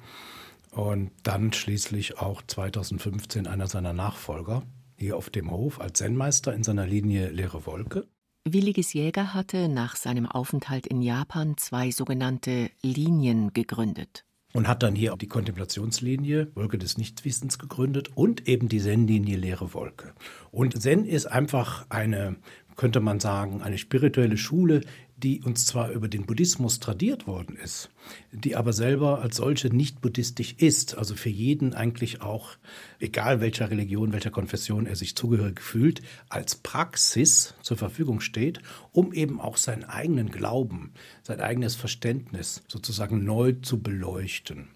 Und 0.71 1.11
dann 1.23 1.51
schließlich 1.51 2.19
auch 2.19 2.41
2015 2.41 3.47
einer 3.47 3.67
seiner 3.67 3.93
Nachfolger 3.93 4.63
hier 4.95 5.17
auf 5.17 5.29
dem 5.29 5.51
Hof 5.51 5.81
als 5.81 5.99
Zen-Meister 5.99 6.53
in 6.53 6.63
seiner 6.63 6.87
Linie 6.87 7.29
Leere 7.29 7.65
Wolke. 7.65 8.07
Williges 8.45 8.93
Jäger 8.93 9.33
hatte 9.33 9.67
nach 9.67 9.97
seinem 9.97 10.25
Aufenthalt 10.25 10.87
in 10.87 11.01
Japan 11.01 11.57
zwei 11.57 11.91
sogenannte 11.91 12.71
Linien 12.81 13.51
gegründet 13.51 14.26
und 14.57 14.67
hat 14.67 14.81
dann 14.81 14.95
hier 14.95 15.13
auch 15.13 15.19
die 15.19 15.27
Kontemplationslinie 15.27 16.47
Wolke 16.55 16.79
des 16.79 16.97
Nichtwissens 16.97 17.59
gegründet 17.59 18.09
und 18.15 18.47
eben 18.47 18.69
die 18.69 18.79
Zen-Linie 18.79 19.37
Leere 19.37 19.75
Wolke. 19.75 20.13
Und 20.49 20.81
Zen 20.81 21.05
ist 21.05 21.27
einfach 21.27 21.85
eine, 21.89 22.37
könnte 22.75 22.99
man 22.99 23.19
sagen, 23.19 23.61
eine 23.61 23.77
spirituelle 23.77 24.35
Schule, 24.35 24.81
die 25.17 25.41
uns 25.41 25.65
zwar 25.65 25.91
über 25.91 26.07
den 26.07 26.25
Buddhismus 26.25 26.79
tradiert 26.79 27.25
worden 27.25 27.57
ist, 27.57 27.89
die 28.31 28.55
aber 28.55 28.71
selber 28.71 29.19
als 29.21 29.37
solche 29.37 29.75
nicht 29.75 29.99
buddhistisch 29.99 30.53
ist, 30.59 30.95
also 30.95 31.15
für 31.15 31.29
jeden 31.29 31.73
eigentlich 31.73 32.21
auch, 32.21 32.51
egal 32.99 33.41
welcher 33.41 33.71
Religion, 33.71 34.13
welcher 34.13 34.29
Konfession 34.29 34.85
er 34.85 34.95
sich 34.95 35.15
zugehörig 35.15 35.59
fühlt, 35.59 36.01
als 36.29 36.55
Praxis 36.55 37.55
zur 37.63 37.77
Verfügung 37.77 38.19
steht, 38.19 38.59
um 38.91 39.11
eben 39.11 39.41
auch 39.41 39.57
seinen 39.57 39.83
eigenen 39.83 40.29
Glauben, 40.29 40.91
sein 41.23 41.41
eigenes 41.41 41.75
Verständnis 41.75 42.63
sozusagen 42.67 43.23
neu 43.23 43.53
zu 43.53 43.81
beleuchten. 43.81 44.69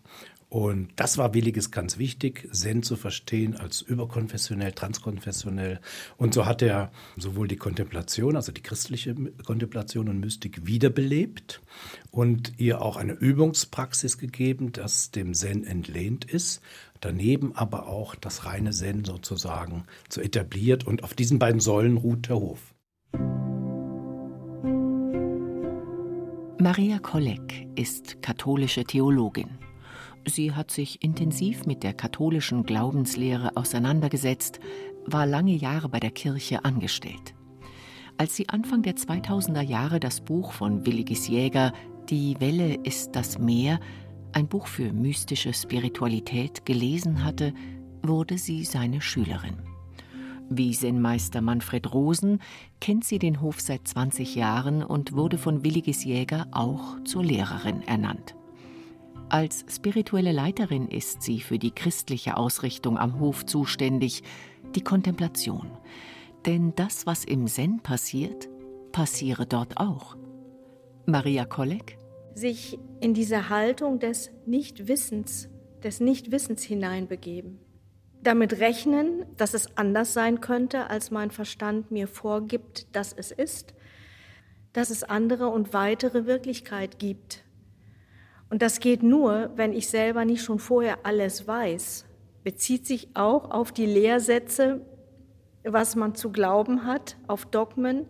Und 0.51 0.89
das 0.97 1.17
war 1.17 1.33
Williges 1.33 1.71
ganz 1.71 1.97
wichtig, 1.97 2.49
Zen 2.51 2.83
zu 2.83 2.97
verstehen 2.97 3.55
als 3.55 3.81
überkonfessionell, 3.81 4.73
transkonfessionell. 4.73 5.79
Und 6.17 6.33
so 6.33 6.45
hat 6.45 6.61
er 6.61 6.91
sowohl 7.15 7.47
die 7.47 7.55
Kontemplation, 7.55 8.35
also 8.35 8.51
die 8.51 8.61
christliche 8.61 9.15
Kontemplation 9.45 10.09
und 10.09 10.19
Mystik 10.19 10.65
wiederbelebt 10.65 11.61
und 12.11 12.51
ihr 12.57 12.81
auch 12.81 12.97
eine 12.97 13.13
Übungspraxis 13.13 14.17
gegeben, 14.17 14.73
das 14.73 15.11
dem 15.11 15.33
Zen 15.33 15.63
entlehnt 15.63 16.25
ist. 16.25 16.61
Daneben 16.99 17.55
aber 17.55 17.87
auch 17.87 18.13
das 18.15 18.43
reine 18.43 18.71
Zen 18.71 19.05
sozusagen 19.05 19.85
zu 20.09 20.19
etabliert. 20.19 20.85
Und 20.85 21.05
auf 21.05 21.13
diesen 21.13 21.39
beiden 21.39 21.61
Säulen 21.61 21.95
ruht 21.95 22.27
der 22.27 22.35
Hof. 22.35 22.75
Maria 26.59 26.99
Kolleg 26.99 27.69
ist 27.75 28.21
katholische 28.21 28.83
Theologin. 28.83 29.70
Sie 30.25 30.53
hat 30.53 30.71
sich 30.71 31.03
intensiv 31.03 31.65
mit 31.65 31.83
der 31.83 31.93
katholischen 31.93 32.63
Glaubenslehre 32.63 33.55
auseinandergesetzt, 33.55 34.59
war 35.05 35.25
lange 35.25 35.55
Jahre 35.55 35.89
bei 35.89 35.99
der 35.99 36.11
Kirche 36.11 36.63
angestellt. 36.63 37.33
Als 38.17 38.35
sie 38.35 38.49
Anfang 38.49 38.83
der 38.83 38.95
2000er 38.95 39.61
Jahre 39.61 39.99
das 39.99 40.21
Buch 40.21 40.51
von 40.51 40.85
Willigis 40.85 41.27
Jäger 41.27 41.73
Die 42.09 42.39
Welle 42.39 42.75
ist 42.83 43.15
das 43.15 43.39
Meer, 43.39 43.79
ein 44.33 44.47
Buch 44.47 44.67
für 44.67 44.93
mystische 44.93 45.53
Spiritualität, 45.53 46.65
gelesen 46.65 47.23
hatte, 47.23 47.53
wurde 48.03 48.37
sie 48.37 48.63
seine 48.63 49.01
Schülerin. 49.01 49.57
Wie 50.49 50.71
Zen-Meister 50.71 51.41
Manfred 51.41 51.93
Rosen 51.93 52.39
kennt 52.79 53.05
sie 53.05 53.19
den 53.19 53.41
Hof 53.41 53.61
seit 53.61 53.87
20 53.87 54.35
Jahren 54.35 54.83
und 54.83 55.13
wurde 55.13 55.37
von 55.37 55.63
Willigis 55.63 56.03
Jäger 56.03 56.47
auch 56.51 57.01
zur 57.05 57.23
Lehrerin 57.23 57.81
ernannt. 57.83 58.35
Als 59.31 59.63
spirituelle 59.69 60.33
Leiterin 60.33 60.89
ist 60.89 61.21
sie 61.21 61.39
für 61.39 61.57
die 61.57 61.71
christliche 61.71 62.35
Ausrichtung 62.35 62.97
am 62.97 63.17
Hof 63.21 63.45
zuständig, 63.45 64.23
die 64.75 64.83
Kontemplation. 64.83 65.71
Denn 66.45 66.75
das, 66.75 67.05
was 67.05 67.23
im 67.23 67.47
Zen 67.47 67.79
passiert, 67.79 68.49
passiere 68.91 69.45
dort 69.45 69.77
auch. 69.77 70.17
Maria 71.05 71.45
Kolleg? 71.45 71.97
Sich 72.35 72.77
in 72.99 73.13
diese 73.13 73.47
Haltung 73.47 73.99
des 73.99 74.31
Nichtwissens, 74.45 75.47
des 75.81 76.01
Nichtwissens 76.01 76.61
hineinbegeben. 76.63 77.57
Damit 78.21 78.59
rechnen, 78.59 79.25
dass 79.37 79.53
es 79.53 79.77
anders 79.77 80.11
sein 80.13 80.41
könnte, 80.41 80.89
als 80.89 81.09
mein 81.09 81.31
Verstand 81.31 81.89
mir 81.89 82.09
vorgibt, 82.09 82.93
dass 82.93 83.13
es 83.13 83.31
ist, 83.31 83.75
dass 84.73 84.89
es 84.89 85.03
andere 85.03 85.47
und 85.47 85.71
weitere 85.71 86.25
Wirklichkeit 86.25 86.99
gibt 86.99 87.40
und 88.51 88.61
das 88.61 88.81
geht 88.81 89.01
nur, 89.01 89.49
wenn 89.55 89.71
ich 89.71 89.87
selber 89.87 90.25
nicht 90.25 90.43
schon 90.43 90.59
vorher 90.59 91.05
alles 91.05 91.47
weiß. 91.47 92.05
Bezieht 92.43 92.85
sich 92.85 93.07
auch 93.13 93.49
auf 93.49 93.71
die 93.71 93.85
Lehrsätze, 93.85 94.85
was 95.63 95.95
man 95.95 96.15
zu 96.15 96.33
glauben 96.33 96.85
hat, 96.85 97.15
auf 97.27 97.45
Dogmen. 97.45 98.07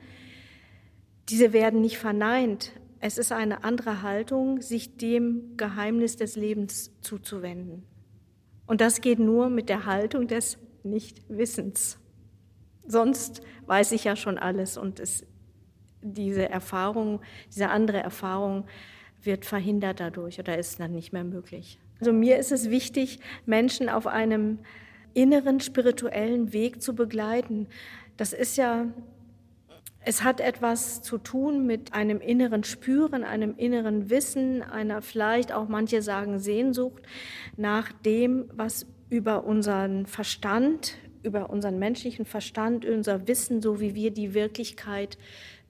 Diese 1.29 1.53
werden 1.53 1.79
nicht 1.81 1.99
verneint. 1.99 2.71
Es 2.99 3.19
ist 3.19 3.31
eine 3.31 3.63
andere 3.63 4.01
Haltung, 4.01 4.61
sich 4.61 4.97
dem 4.97 5.57
Geheimnis 5.57 6.15
des 6.15 6.35
Lebens 6.35 6.91
zuzuwenden. 7.01 7.83
Und 8.65 8.81
das 8.81 9.01
geht 9.01 9.19
nur 9.19 9.47
mit 9.51 9.69
der 9.69 9.85
Haltung 9.85 10.27
des 10.27 10.57
Nichtwissens. 10.81 11.99
Sonst 12.87 13.41
weiß 13.67 13.91
ich 13.91 14.05
ja 14.05 14.15
schon 14.15 14.39
alles 14.39 14.75
und 14.75 14.99
es, 14.99 15.23
diese 16.01 16.49
Erfahrung, 16.49 17.21
diese 17.51 17.69
andere 17.69 17.99
Erfahrung 17.99 18.65
wird 19.23 19.45
verhindert 19.45 19.99
dadurch 19.99 20.39
oder 20.39 20.57
ist 20.57 20.79
dann 20.79 20.91
nicht 20.91 21.13
mehr 21.13 21.23
möglich. 21.23 21.79
Also 21.99 22.13
mir 22.13 22.37
ist 22.37 22.51
es 22.51 22.69
wichtig, 22.69 23.19
Menschen 23.45 23.89
auf 23.89 24.07
einem 24.07 24.59
inneren 25.13 25.59
spirituellen 25.59 26.53
Weg 26.53 26.81
zu 26.81 26.95
begleiten. 26.95 27.67
Das 28.17 28.33
ist 28.33 28.57
ja 28.57 28.87
Es 30.03 30.23
hat 30.23 30.39
etwas 30.39 31.03
zu 31.03 31.19
tun 31.19 31.67
mit 31.67 31.93
einem 31.93 32.21
inneren 32.21 32.63
Spüren, 32.63 33.23
einem 33.23 33.53
inneren 33.55 34.09
Wissen, 34.09 34.63
einer 34.63 35.03
vielleicht 35.03 35.51
auch 35.51 35.67
manche 35.67 36.01
sagen 36.01 36.39
Sehnsucht 36.39 37.03
nach 37.55 37.91
dem, 37.91 38.49
was 38.51 38.87
über 39.09 39.43
unseren 39.43 40.07
Verstand, 40.07 40.95
über 41.21 41.51
unseren 41.51 41.77
menschlichen 41.77 42.25
Verstand, 42.25 42.83
unser 42.83 43.27
Wissen, 43.27 43.61
so 43.61 43.79
wie 43.79 43.93
wir 43.93 44.09
die 44.09 44.33
Wirklichkeit 44.33 45.19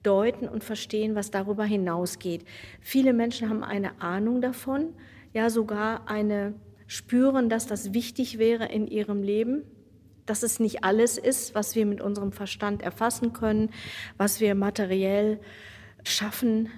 deuten 0.02 0.48
und 0.48 0.64
verstehen, 0.64 1.14
was 1.14 1.30
darüber 1.30 1.64
hinausgeht. 1.64 2.44
Viele 2.80 3.12
Menschen 3.12 3.48
haben 3.48 3.64
eine 3.64 4.00
Ahnung 4.00 4.40
davon, 4.40 4.94
ja 5.32 5.50
sogar 5.50 6.08
eine 6.08 6.54
spüren, 6.86 7.48
dass 7.48 7.66
das 7.66 7.94
wichtig 7.94 8.38
wäre 8.38 8.66
in 8.66 8.86
ihrem 8.86 9.22
Leben, 9.22 9.64
dass 10.26 10.42
es 10.42 10.60
nicht 10.60 10.84
alles 10.84 11.18
ist, 11.18 11.54
was 11.54 11.74
wir 11.74 11.86
mit 11.86 12.00
unserem 12.00 12.32
Verstand 12.32 12.82
erfassen 12.82 13.32
können, 13.32 13.70
was 14.18 14.40
wir 14.40 14.54
materiell 14.54 15.40
schaffen 16.04 16.68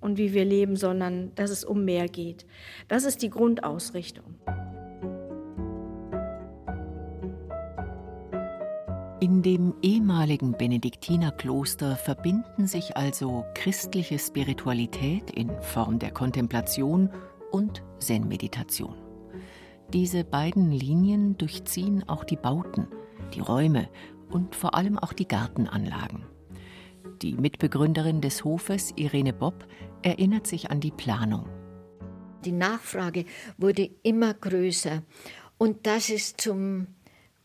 und 0.00 0.18
wie 0.18 0.34
wir 0.34 0.44
leben, 0.44 0.76
sondern 0.76 1.34
dass 1.34 1.50
es 1.50 1.64
um 1.64 1.84
mehr 1.84 2.08
geht. 2.08 2.44
Das 2.88 3.04
ist 3.04 3.22
die 3.22 3.30
Grundausrichtung. 3.30 4.34
In 9.24 9.40
dem 9.40 9.72
ehemaligen 9.80 10.52
Benediktinerkloster 10.52 11.96
verbinden 11.96 12.66
sich 12.66 12.94
also 12.98 13.46
christliche 13.54 14.18
Spiritualität 14.18 15.30
in 15.30 15.50
Form 15.62 15.98
der 15.98 16.10
Kontemplation 16.10 17.08
und 17.50 17.82
Zen-Meditation. 18.00 18.94
Diese 19.94 20.24
beiden 20.24 20.70
Linien 20.70 21.38
durchziehen 21.38 22.06
auch 22.06 22.24
die 22.24 22.36
Bauten, 22.36 22.86
die 23.32 23.40
Räume 23.40 23.88
und 24.28 24.54
vor 24.54 24.74
allem 24.74 24.98
auch 24.98 25.14
die 25.14 25.26
Gartenanlagen. 25.26 26.26
Die 27.22 27.32
Mitbegründerin 27.32 28.20
des 28.20 28.44
Hofes, 28.44 28.92
Irene 28.94 29.32
Bopp, 29.32 29.66
erinnert 30.02 30.46
sich 30.46 30.70
an 30.70 30.80
die 30.80 30.92
Planung. 30.92 31.48
Die 32.44 32.52
Nachfrage 32.52 33.24
wurde 33.56 33.88
immer 34.02 34.34
größer 34.34 35.02
und 35.56 35.86
dass 35.86 36.10
es 36.10 36.36
zum 36.36 36.88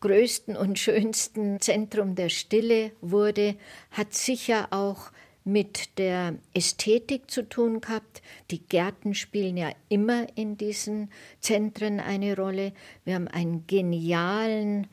größten 0.00 0.56
und 0.56 0.78
schönsten 0.78 1.60
Zentrum 1.60 2.14
der 2.14 2.28
Stille 2.28 2.92
wurde, 3.00 3.56
hat 3.90 4.14
sicher 4.14 4.68
auch 4.70 5.10
mit 5.44 5.98
der 5.98 6.34
Ästhetik 6.54 7.30
zu 7.30 7.48
tun 7.48 7.80
gehabt. 7.80 8.22
Die 8.50 8.60
Gärten 8.60 9.14
spielen 9.14 9.56
ja 9.56 9.70
immer 9.88 10.26
in 10.36 10.56
diesen 10.56 11.10
Zentren 11.40 12.00
eine 12.00 12.36
Rolle. 12.36 12.72
Wir 13.04 13.14
haben 13.14 13.28
einen 13.28 13.66
genialen 13.66 14.86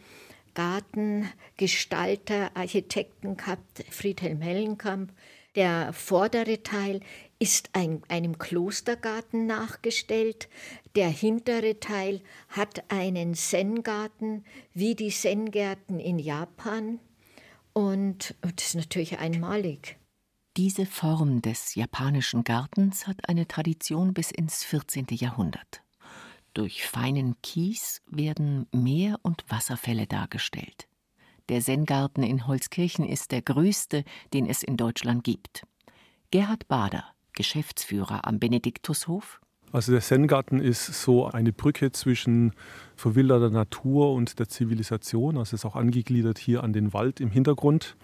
Gartengestalter, 0.54 2.52
Architekten 2.56 3.38
gehabt, 3.38 3.86
Friedhelm 3.92 4.42
Hellenkamp. 4.42 5.12
Der 5.56 5.92
vordere 5.92 6.62
Teil 6.62 7.02
ist 7.40 7.70
ein, 7.74 8.02
einem 8.08 8.38
Klostergarten 8.38 9.46
nachgestellt. 9.46 10.50
Der 10.96 11.10
hintere 11.10 11.80
Teil 11.80 12.22
hat 12.50 12.92
einen 12.92 13.36
Zen-Garten 13.36 14.44
wie 14.74 14.96
die 14.96 15.10
Zen-Gärten 15.10 16.00
in 16.00 16.20
Japan. 16.20 17.00
Und 17.74 18.36
das 18.42 18.68
ist 18.68 18.76
natürlich 18.76 19.20
einmalig. 19.20 19.98
Diese 20.58 20.88
Form 20.88 21.44
des 21.44 21.76
japanischen 21.76 22.44
Gartens 22.44 23.06
hat 23.06 23.30
eine 23.30 23.48
Tradition 23.48 24.16
bis 24.16 24.32
ins 24.32 24.64
14. 24.64 25.06
Jahrhundert. 25.12 25.84
Durch 26.56 26.88
feinen 26.88 27.40
Kies 27.44 28.02
werden 28.08 28.66
Meer- 28.72 29.20
und 29.22 29.46
Wasserfälle 29.48 30.08
dargestellt. 30.08 30.88
Der 31.50 31.62
Zen-Garten 31.62 32.24
in 32.24 32.48
Holzkirchen 32.48 33.08
ist 33.08 33.32
der 33.32 33.44
größte, 33.44 34.04
den 34.34 34.48
es 34.48 34.64
in 34.64 34.76
Deutschland 34.76 35.24
gibt. 35.24 35.62
Gerhard 36.32 36.68
Bader, 36.68 37.06
Geschäftsführer 37.38 38.28
am 38.28 38.40
Benediktushof. 38.40 39.40
Also 39.72 39.92
der 39.92 40.02
Zen-Garten 40.02 40.60
ist 40.60 40.86
so 41.04 41.28
eine 41.28 41.54
Brücke 41.54 41.92
zwischen 41.92 42.54
verwilderter 42.96 43.52
Natur 43.52 44.14
und 44.14 44.40
der 44.40 44.50
Zivilisation. 44.50 45.38
Also 45.38 45.56
ist 45.56 45.66
auch 45.66 45.76
angegliedert 45.76 46.40
hier 46.40 46.64
an 46.64 46.74
den 46.74 46.94
Wald 46.94 47.20
im 47.20 47.30
Hintergrund. 47.30 47.96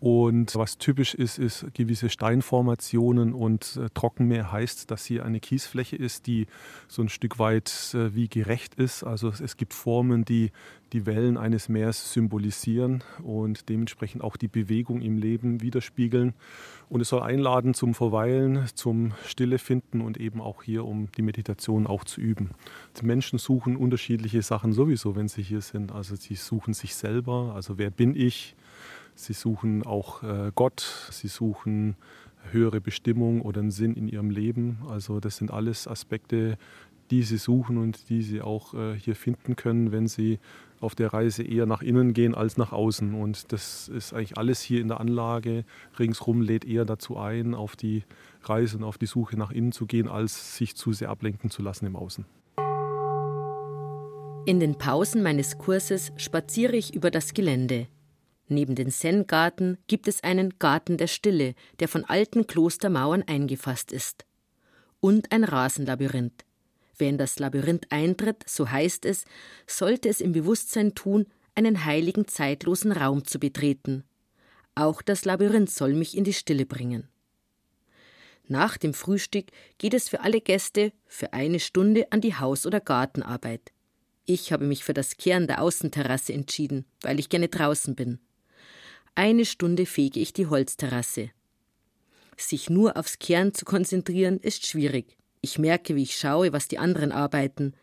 Und 0.00 0.56
was 0.56 0.78
typisch 0.78 1.14
ist, 1.14 1.38
ist 1.38 1.66
gewisse 1.74 2.08
Steinformationen 2.08 3.34
und 3.34 3.76
äh, 3.76 3.90
Trockenmeer 3.92 4.50
heißt, 4.50 4.90
dass 4.90 5.04
hier 5.04 5.26
eine 5.26 5.40
Kiesfläche 5.40 5.96
ist, 5.96 6.26
die 6.26 6.46
so 6.88 7.02
ein 7.02 7.10
Stück 7.10 7.38
weit 7.38 7.70
äh, 7.92 8.14
wie 8.14 8.26
gerecht 8.26 8.76
ist. 8.76 9.04
Also 9.04 9.28
es 9.28 9.58
gibt 9.58 9.74
Formen, 9.74 10.24
die 10.24 10.52
die 10.94 11.04
Wellen 11.04 11.36
eines 11.36 11.68
Meers 11.68 12.14
symbolisieren 12.14 13.04
und 13.22 13.68
dementsprechend 13.68 14.24
auch 14.24 14.38
die 14.38 14.48
Bewegung 14.48 15.02
im 15.02 15.18
Leben 15.18 15.60
widerspiegeln. 15.60 16.34
Und 16.88 17.02
es 17.02 17.10
soll 17.10 17.20
einladen 17.20 17.74
zum 17.74 17.92
Verweilen, 17.94 18.66
zum 18.74 19.12
Stille 19.26 19.58
finden 19.58 20.00
und 20.00 20.16
eben 20.16 20.40
auch 20.40 20.62
hier, 20.62 20.86
um 20.86 21.12
die 21.12 21.22
Meditation 21.22 21.86
auch 21.86 22.04
zu 22.04 22.22
üben. 22.22 22.50
Die 23.00 23.06
Menschen 23.06 23.38
suchen 23.38 23.76
unterschiedliche 23.76 24.40
Sachen 24.40 24.72
sowieso, 24.72 25.14
wenn 25.14 25.28
sie 25.28 25.42
hier 25.42 25.60
sind. 25.60 25.92
Also 25.92 26.16
sie 26.16 26.34
suchen 26.34 26.72
sich 26.72 26.94
selber, 26.94 27.52
also 27.54 27.76
wer 27.76 27.90
bin 27.90 28.16
ich? 28.16 28.56
Sie 29.20 29.34
suchen 29.34 29.84
auch 29.84 30.22
äh, 30.22 30.50
Gott, 30.54 30.80
sie 31.10 31.28
suchen 31.28 31.96
höhere 32.52 32.80
Bestimmung 32.80 33.42
oder 33.42 33.60
einen 33.60 33.70
Sinn 33.70 33.92
in 33.92 34.08
ihrem 34.08 34.30
Leben. 34.30 34.78
Also 34.88 35.20
das 35.20 35.36
sind 35.36 35.50
alles 35.50 35.86
Aspekte, 35.86 36.56
die 37.10 37.22
sie 37.22 37.36
suchen 37.36 37.76
und 37.76 38.08
die 38.08 38.22
sie 38.22 38.40
auch 38.40 38.72
äh, 38.72 38.98
hier 38.98 39.14
finden 39.14 39.56
können, 39.56 39.92
wenn 39.92 40.08
sie 40.08 40.38
auf 40.80 40.94
der 40.94 41.12
Reise 41.12 41.42
eher 41.42 41.66
nach 41.66 41.82
innen 41.82 42.14
gehen 42.14 42.34
als 42.34 42.56
nach 42.56 42.72
außen. 42.72 43.12
Und 43.12 43.52
das 43.52 43.88
ist 43.88 44.14
eigentlich 44.14 44.38
alles 44.38 44.62
hier 44.62 44.80
in 44.80 44.88
der 44.88 45.00
Anlage. 45.00 45.64
Ringsrum 45.98 46.40
lädt 46.40 46.64
eher 46.64 46.86
dazu 46.86 47.18
ein, 47.18 47.54
auf 47.54 47.76
die 47.76 48.04
Reise 48.44 48.78
und 48.78 48.84
auf 48.84 48.96
die 48.96 49.04
Suche 49.04 49.36
nach 49.36 49.50
innen 49.50 49.72
zu 49.72 49.84
gehen, 49.84 50.08
als 50.08 50.56
sich 50.56 50.76
zu 50.76 50.94
sehr 50.94 51.10
ablenken 51.10 51.50
zu 51.50 51.60
lassen 51.60 51.84
im 51.84 51.94
Außen. 51.94 52.24
In 54.46 54.60
den 54.60 54.78
Pausen 54.78 55.22
meines 55.22 55.58
Kurses 55.58 56.10
spaziere 56.16 56.74
ich 56.74 56.94
über 56.94 57.10
das 57.10 57.34
Gelände. 57.34 57.86
Neben 58.52 58.74
den 58.74 58.90
Zen-Garten 58.90 59.78
gibt 59.86 60.08
es 60.08 60.24
einen 60.24 60.58
Garten 60.58 60.96
der 60.96 61.06
Stille, 61.06 61.54
der 61.78 61.86
von 61.86 62.04
alten 62.04 62.48
Klostermauern 62.48 63.22
eingefasst 63.22 63.92
ist. 63.92 64.26
Und 64.98 65.30
ein 65.30 65.44
Rasenlabyrinth. 65.44 66.44
Wer 66.98 67.10
in 67.10 67.16
das 67.16 67.38
Labyrinth 67.38 67.86
eintritt, 67.90 68.42
so 68.48 68.68
heißt 68.68 69.04
es, 69.04 69.24
sollte 69.68 70.08
es 70.08 70.20
im 70.20 70.32
Bewusstsein 70.32 70.96
tun, 70.96 71.26
einen 71.54 71.84
heiligen 71.84 72.26
zeitlosen 72.26 72.90
Raum 72.90 73.24
zu 73.24 73.38
betreten. 73.38 74.02
Auch 74.74 75.00
das 75.00 75.24
Labyrinth 75.24 75.70
soll 75.70 75.94
mich 75.94 76.16
in 76.16 76.24
die 76.24 76.32
Stille 76.32 76.66
bringen. 76.66 77.08
Nach 78.48 78.76
dem 78.76 78.94
Frühstück 78.94 79.46
geht 79.78 79.94
es 79.94 80.08
für 80.08 80.22
alle 80.22 80.40
Gäste 80.40 80.92
für 81.06 81.32
eine 81.34 81.60
Stunde 81.60 82.10
an 82.10 82.20
die 82.20 82.34
Haus- 82.34 82.66
oder 82.66 82.80
Gartenarbeit. 82.80 83.70
Ich 84.24 84.52
habe 84.52 84.64
mich 84.64 84.82
für 84.82 84.92
das 84.92 85.16
Kehren 85.16 85.46
der 85.46 85.62
Außenterrasse 85.62 86.32
entschieden, 86.32 86.84
weil 87.02 87.20
ich 87.20 87.28
gerne 87.28 87.46
draußen 87.46 87.94
bin. 87.94 88.18
Eine 89.14 89.44
Stunde 89.44 89.86
fege 89.86 90.20
ich 90.20 90.32
die 90.32 90.46
Holzterrasse. 90.46 91.30
Sich 92.36 92.70
nur 92.70 92.96
aufs 92.96 93.18
Kehren 93.18 93.52
zu 93.52 93.64
konzentrieren, 93.64 94.38
ist 94.38 94.66
schwierig. 94.66 95.16
Ich 95.42 95.58
merke, 95.58 95.94
wie 95.94 96.02
ich 96.02 96.16
schaue, 96.16 96.52
was 96.52 96.68
die 96.68 96.78
anderen 96.78 97.12
arbeiten. 97.12 97.74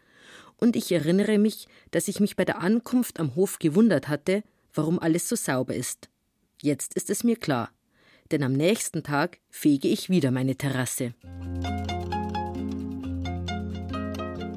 Und 0.58 0.76
ich 0.76 0.92
erinnere 0.92 1.38
mich, 1.38 1.68
dass 1.92 2.08
ich 2.08 2.20
mich 2.20 2.36
bei 2.36 2.46
der 2.46 2.62
Ankunft 2.62 3.20
am 3.20 3.36
Hof 3.36 3.60
gewundert 3.60 4.08
hatte, 4.08 4.44
warum 4.74 5.00
alles 5.00 5.30
so 5.30 5.36
sauber 5.36 5.76
ist. 5.76 6.10
Jetzt 6.62 6.96
ist 6.96 7.10
es 7.10 7.24
mir 7.24 7.36
klar, 7.36 7.70
denn 8.32 8.42
am 8.44 8.54
nächsten 8.54 9.04
Tag 9.04 9.40
fege 9.50 9.88
ich 9.88 10.10
wieder 10.10 10.32
meine 10.32 10.56
Terrasse. 10.56 11.14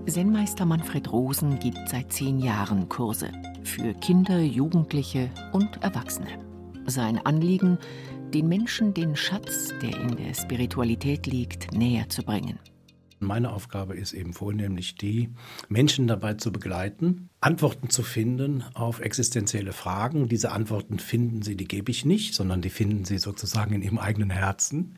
Zen-Meister 0.06 0.64
Manfred 0.64 1.12
Rosen 1.12 1.58
gibt 1.60 1.88
seit 1.88 2.12
zehn 2.12 2.40
Jahren 2.40 2.88
Kurse 2.88 3.30
für 3.62 3.94
Kinder, 3.94 4.40
Jugendliche 4.40 5.30
und 5.52 5.82
Erwachsene. 5.82 6.49
Sein 6.86 7.18
Anliegen, 7.24 7.78
den 8.32 8.48
Menschen 8.48 8.94
den 8.94 9.16
Schatz, 9.16 9.72
der 9.82 10.00
in 10.00 10.16
der 10.16 10.34
Spiritualität 10.34 11.26
liegt, 11.26 11.72
näher 11.72 12.08
zu 12.08 12.22
bringen. 12.22 12.58
Meine 13.22 13.52
Aufgabe 13.52 13.96
ist 13.96 14.14
eben 14.14 14.32
vornehmlich 14.32 14.94
die, 14.94 15.28
Menschen 15.68 16.06
dabei 16.06 16.34
zu 16.34 16.52
begleiten, 16.52 17.28
Antworten 17.42 17.90
zu 17.90 18.02
finden 18.02 18.64
auf 18.72 19.00
existenzielle 19.00 19.74
Fragen. 19.74 20.26
Diese 20.26 20.52
Antworten 20.52 20.98
finden 20.98 21.42
sie, 21.42 21.54
die 21.54 21.68
gebe 21.68 21.90
ich 21.90 22.06
nicht, 22.06 22.34
sondern 22.34 22.62
die 22.62 22.70
finden 22.70 23.04
sie 23.04 23.18
sozusagen 23.18 23.74
in 23.74 23.82
ihrem 23.82 23.98
eigenen 23.98 24.30
Herzen. 24.30 24.96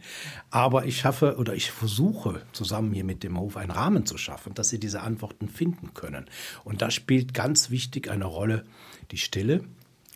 Aber 0.51 0.87
ich 0.87 0.99
schaffe 0.99 1.37
oder 1.37 1.55
ich 1.55 1.73
versuche 1.73 2.42
zusammen 2.53 2.92
hier 2.92 3.05
mit 3.05 3.25
dem 3.25 3.40
Hof 3.40 3.57
einen 3.57 3.73
Rahmen 3.73 4.07
zu 4.07 4.16
schaffen, 4.18 4.55
dass 4.55 4.68
sie 4.68 4.79
diese 4.79 5.01
Antworten 5.01 5.49
finden 5.49 5.92
können. 5.92 6.27
Und 6.62 6.81
da 6.81 6.92
spielt 6.92 7.35
ganz 7.35 7.71
wichtig 7.71 8.09
eine 8.09 8.27
Rolle 8.27 8.64
die 9.11 9.18
Stille, 9.18 9.64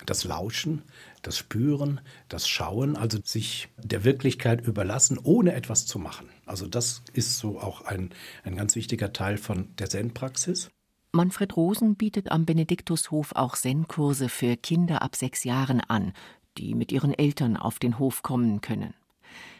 das 0.07 0.25
Lauschen, 0.25 0.83
das 1.23 1.37
Spüren, 1.37 2.01
das 2.29 2.49
Schauen, 2.49 2.97
also 2.97 3.19
sich 3.23 3.69
der 3.77 4.05
Wirklichkeit 4.05 4.67
überlassen, 4.67 5.19
ohne 5.23 5.55
etwas 5.55 5.87
zu 5.87 5.99
machen. 5.99 6.29
Also 6.45 6.67
das 6.67 7.03
ist 7.13 7.39
so 7.39 7.61
auch 7.61 7.83
ein, 7.83 8.11
ein 8.45 8.57
ganz 8.57 8.77
wichtiger 8.77 9.13
Teil 9.13 9.37
von 9.37 9.75
der 9.79 9.89
Zen-Praxis. 9.89 10.71
Manfred 11.13 11.57
Rosen 11.57 11.97
bietet 11.97 12.31
am 12.31 12.45
Benediktushof 12.45 13.33
auch 13.35 13.57
Zen-Kurse 13.57 14.29
für 14.29 14.57
Kinder 14.57 15.03
ab 15.03 15.17
sechs 15.17 15.45
Jahren 15.45 15.81
an, 15.81 16.13
die 16.59 16.75
mit 16.75 16.93
ihren 16.93 17.15
Eltern 17.15 17.57
auf 17.57 17.79
den 17.79 17.99
Hof 17.99 18.23
kommen 18.23 18.61
können. 18.61 18.95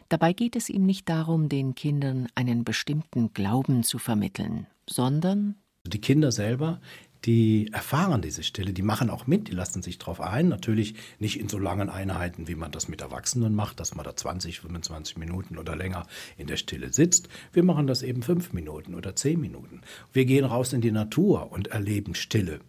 Dabei 0.09 0.33
geht 0.33 0.55
es 0.55 0.69
ihm 0.69 0.85
nicht 0.87 1.09
darum, 1.09 1.49
den 1.49 1.75
Kindern 1.75 2.29
einen 2.35 2.65
bestimmten 2.65 3.33
Glauben 3.33 3.83
zu 3.83 3.99
vermitteln, 3.99 4.67
sondern 4.89 5.57
die 5.85 6.01
Kinder 6.01 6.33
selber, 6.33 6.81
die 7.25 7.69
erfahren 7.73 8.23
diese 8.23 8.43
Stille, 8.43 8.73
die 8.73 8.83
machen 8.83 9.11
auch 9.11 9.27
mit, 9.27 9.49
die 9.49 9.53
lassen 9.53 9.83
sich 9.83 9.99
darauf 9.99 10.21
ein. 10.21 10.49
Natürlich 10.49 10.95
nicht 11.19 11.41
in 11.41 11.49
so 11.49 11.59
langen 11.59 11.91
Einheiten, 11.91 12.47
wie 12.49 12.55
man 12.55 12.71
das 12.71 12.89
mit 12.89 13.01
Erwachsenen 13.01 13.55
macht, 13.55 13.81
dass 13.81 13.95
man 13.95 14.05
da 14.05 14.15
20, 14.15 14.61
25 14.61 15.17
Minuten 15.17 15.59
oder 15.59 15.75
länger 15.75 16.07
in 16.37 16.47
der 16.47 16.57
Stille 16.57 16.93
sitzt. 16.93 17.29
Wir 17.53 17.65
machen 17.65 17.87
das 17.87 18.03
eben 18.03 18.23
fünf 18.23 18.53
Minuten 18.53 18.95
oder 18.95 19.17
zehn 19.17 19.41
Minuten. 19.41 19.81
Wir 20.13 20.25
gehen 20.25 20.45
raus 20.45 20.73
in 20.73 20.81
die 20.81 20.93
Natur 20.93 21.51
und 21.53 21.69
erleben 21.69 22.15
Stille. 22.15 22.61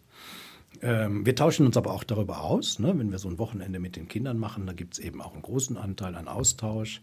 Ähm, 0.81 1.25
wir 1.25 1.35
tauschen 1.35 1.65
uns 1.65 1.77
aber 1.77 1.91
auch 1.91 2.03
darüber 2.03 2.41
aus. 2.41 2.79
Ne? 2.79 2.97
Wenn 2.97 3.11
wir 3.11 3.19
so 3.19 3.29
ein 3.29 3.39
Wochenende 3.39 3.79
mit 3.79 3.95
den 3.95 4.07
Kindern 4.07 4.37
machen, 4.37 4.65
da 4.65 4.73
gibt 4.73 4.93
es 4.93 4.99
eben 4.99 5.21
auch 5.21 5.33
einen 5.33 5.41
großen 5.41 5.77
Anteil 5.77 6.15
an 6.15 6.27
Austausch, 6.27 7.01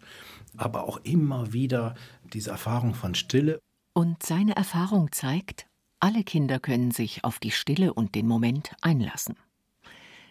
aber 0.56 0.84
auch 0.84 1.00
immer 1.02 1.52
wieder 1.52 1.94
diese 2.32 2.50
Erfahrung 2.50 2.94
von 2.94 3.14
Stille. 3.14 3.60
Und 3.92 4.22
seine 4.22 4.56
Erfahrung 4.56 5.12
zeigt, 5.12 5.66
alle 6.04 6.22
Kinder 6.22 6.60
können 6.60 6.90
sich 6.90 7.24
auf 7.24 7.38
die 7.38 7.50
Stille 7.50 7.94
und 7.94 8.14
den 8.14 8.28
Moment 8.28 8.72
einlassen. 8.82 9.36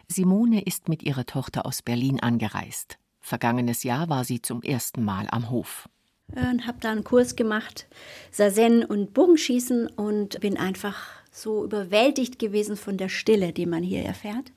Simone 0.08 0.62
ist 0.62 0.88
mit 0.88 1.02
ihrer 1.02 1.26
Tochter 1.26 1.66
aus 1.66 1.82
Berlin 1.82 2.20
angereist. 2.20 3.00
Vergangenes 3.22 3.82
Jahr 3.82 4.08
war 4.08 4.24
sie 4.24 4.40
zum 4.40 4.62
ersten 4.62 5.04
Mal 5.04 5.26
am 5.32 5.50
Hof. 5.50 5.90
Und 6.36 6.68
habe 6.68 6.78
da 6.80 6.92
einen 6.92 7.04
Kurs 7.04 7.36
gemacht, 7.36 7.88
Sazen 8.30 8.86
und 8.86 9.16
Bogenschießen 9.16 9.88
und 9.88 10.40
bin 10.42 10.58
einfach 10.58 11.08
so 11.32 11.64
überwältigt 11.64 12.38
gewesen 12.38 12.78
von 12.78 12.98
der 12.98 13.10
Stille, 13.10 13.52
die 13.52 13.66
man 13.66 13.82
hier 13.82 14.04
erfährt. 14.04 14.52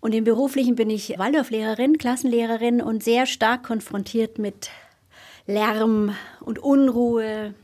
Und 0.00 0.14
im 0.14 0.24
Beruflichen 0.24 0.74
bin 0.74 0.90
ich 0.90 1.18
Waldorflehrerin, 1.18 1.96
Klassenlehrerin 1.96 2.82
und 2.82 3.02
sehr 3.02 3.24
stark 3.24 3.62
konfrontiert 3.62 4.38
mit 4.38 4.68
Lärm 5.46 6.14
und 6.40 6.58
Unruhe, 6.58 7.54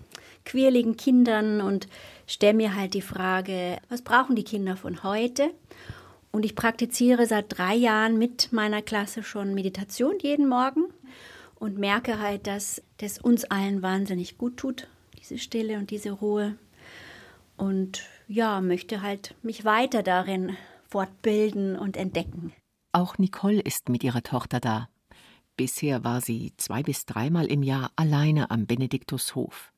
quirligen 0.46 0.96
Kindern 0.96 1.60
und 1.60 1.86
stelle 2.26 2.54
mir 2.54 2.74
halt 2.74 2.94
die 2.94 3.02
Frage, 3.02 3.76
was 3.90 4.00
brauchen 4.00 4.34
die 4.34 4.44
Kinder 4.44 4.76
von 4.76 5.02
heute? 5.02 5.50
Und 6.32 6.44
ich 6.44 6.54
praktiziere 6.54 7.26
seit 7.26 7.46
drei 7.58 7.74
Jahren 7.74 8.18
mit 8.18 8.52
meiner 8.52 8.80
Klasse 8.80 9.22
schon 9.22 9.54
Meditation 9.54 10.14
jeden 10.20 10.48
Morgen 10.48 10.84
und 11.54 11.78
merke 11.78 12.18
halt, 12.18 12.46
dass 12.46 12.82
das 12.98 13.18
uns 13.18 13.44
allen 13.44 13.82
wahnsinnig 13.82 14.38
gut 14.38 14.56
tut, 14.56 14.88
diese 15.18 15.38
Stille 15.38 15.78
und 15.78 15.90
diese 15.90 16.12
Ruhe. 16.12 16.56
Und 17.56 18.02
ja, 18.28 18.60
möchte 18.60 19.02
halt 19.02 19.34
mich 19.42 19.64
weiter 19.64 20.02
darin 20.02 20.56
fortbilden 20.88 21.76
und 21.76 21.96
entdecken. 21.96 22.52
Auch 22.92 23.18
Nicole 23.18 23.60
ist 23.60 23.88
mit 23.88 24.04
ihrer 24.04 24.22
Tochter 24.22 24.60
da. 24.60 24.88
Bisher 25.56 26.04
war 26.04 26.20
sie 26.20 26.52
zwei 26.58 26.82
bis 26.82 27.06
dreimal 27.06 27.46
im 27.46 27.62
Jahr 27.62 27.90
alleine 27.96 28.50
am 28.50 28.66
Benediktushof. 28.66 29.72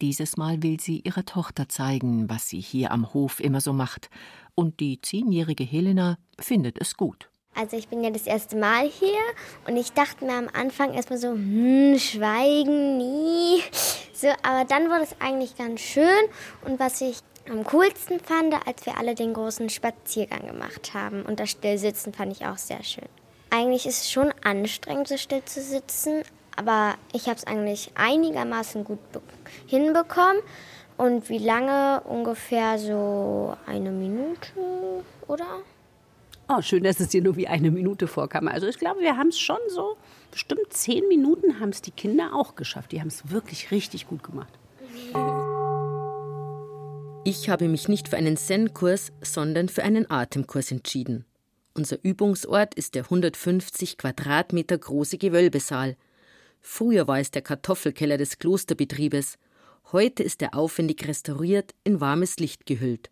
Dieses 0.00 0.36
Mal 0.36 0.62
will 0.62 0.78
sie 0.78 1.00
ihrer 1.00 1.24
Tochter 1.24 1.68
zeigen, 1.68 2.30
was 2.30 2.48
sie 2.48 2.60
hier 2.60 2.92
am 2.92 3.12
Hof 3.14 3.40
immer 3.40 3.60
so 3.60 3.72
macht. 3.72 4.10
Und 4.54 4.78
die 4.78 5.00
zehnjährige 5.00 5.64
Helena 5.64 6.18
findet 6.38 6.80
es 6.80 6.96
gut. 6.96 7.28
Also 7.54 7.76
ich 7.76 7.88
bin 7.88 8.04
ja 8.04 8.10
das 8.10 8.26
erste 8.26 8.56
Mal 8.56 8.88
hier 8.88 9.18
und 9.66 9.76
ich 9.76 9.92
dachte 9.92 10.24
mir 10.24 10.34
am 10.34 10.48
Anfang 10.52 10.94
erstmal 10.94 11.18
so, 11.18 11.30
hm, 11.30 11.98
schweigen, 11.98 12.98
nie. 12.98 13.60
So, 14.12 14.28
aber 14.42 14.64
dann 14.64 14.84
wurde 14.84 15.02
es 15.02 15.20
eigentlich 15.20 15.56
ganz 15.56 15.80
schön 15.80 16.06
und 16.64 16.78
was 16.78 17.00
ich 17.00 17.18
am 17.50 17.64
coolsten 17.64 18.20
fand, 18.20 18.54
als 18.66 18.86
wir 18.86 18.96
alle 18.98 19.16
den 19.16 19.34
großen 19.34 19.70
Spaziergang 19.70 20.46
gemacht 20.46 20.94
haben 20.94 21.22
und 21.22 21.40
das 21.40 21.50
Stillsitzen 21.50 22.12
fand 22.12 22.30
ich 22.30 22.46
auch 22.46 22.58
sehr 22.58 22.84
schön. 22.84 23.08
Eigentlich 23.50 23.86
ist 23.86 24.02
es 24.02 24.10
schon 24.10 24.32
anstrengend, 24.44 25.08
so 25.08 25.16
still 25.16 25.44
zu 25.44 25.60
sitzen, 25.60 26.22
aber 26.58 26.96
ich 27.12 27.26
habe 27.26 27.36
es 27.36 27.46
eigentlich 27.46 27.92
einigermaßen 27.94 28.84
gut 28.84 28.98
hinbekommen. 29.66 30.42
Und 30.96 31.28
wie 31.28 31.38
lange? 31.38 32.02
Ungefähr 32.04 32.78
so 32.78 33.56
eine 33.66 33.92
Minute, 33.92 34.50
oder? 35.28 35.46
Oh, 36.48 36.60
schön, 36.60 36.82
dass 36.82 36.98
es 36.98 37.08
dir 37.08 37.22
nur 37.22 37.36
wie 37.36 37.46
eine 37.46 37.70
Minute 37.70 38.08
vorkam. 38.08 38.48
Also 38.48 38.66
ich 38.66 38.78
glaube, 38.78 39.00
wir 39.00 39.16
haben 39.16 39.28
es 39.28 39.38
schon 39.38 39.58
so, 39.68 39.96
bestimmt 40.32 40.72
zehn 40.72 41.06
Minuten 41.06 41.60
haben 41.60 41.68
es 41.68 41.82
die 41.82 41.92
Kinder 41.92 42.30
auch 42.34 42.56
geschafft. 42.56 42.90
Die 42.90 43.00
haben 43.00 43.08
es 43.08 43.30
wirklich 43.30 43.70
richtig 43.70 44.08
gut 44.08 44.24
gemacht. 44.24 44.52
Ich 47.24 47.48
habe 47.48 47.68
mich 47.68 47.86
nicht 47.86 48.08
für 48.08 48.16
einen 48.16 48.36
Zen-Kurs, 48.36 49.12
sondern 49.20 49.68
für 49.68 49.84
einen 49.84 50.10
Atemkurs 50.10 50.72
entschieden. 50.72 51.24
Unser 51.74 52.02
Übungsort 52.02 52.74
ist 52.74 52.96
der 52.96 53.04
150 53.04 53.98
Quadratmeter 53.98 54.78
große 54.78 55.18
Gewölbesaal. 55.18 55.96
Früher 56.70 57.08
war 57.08 57.18
es 57.18 57.30
der 57.30 57.40
Kartoffelkeller 57.40 58.18
des 58.18 58.38
Klosterbetriebes. 58.38 59.38
Heute 59.90 60.22
ist 60.22 60.42
er 60.42 60.54
aufwendig 60.54 61.08
restauriert, 61.08 61.74
in 61.82 62.02
warmes 62.02 62.38
Licht 62.38 62.66
gehüllt. 62.66 63.10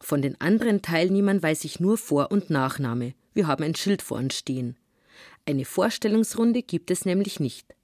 Von 0.00 0.22
den 0.22 0.40
anderen 0.40 0.80
Teilnehmern 0.80 1.42
weiß 1.42 1.64
ich 1.64 1.78
nur 1.78 1.98
Vor- 1.98 2.32
und 2.32 2.48
Nachname. 2.48 3.12
Wir 3.34 3.46
haben 3.46 3.62
ein 3.62 3.74
Schild 3.74 4.00
vor 4.00 4.16
uns 4.16 4.34
stehen. 4.34 4.76
Eine 5.44 5.66
Vorstellungsrunde 5.66 6.62
gibt 6.62 6.90
es 6.90 7.04
nämlich 7.04 7.38
nicht. 7.38 7.76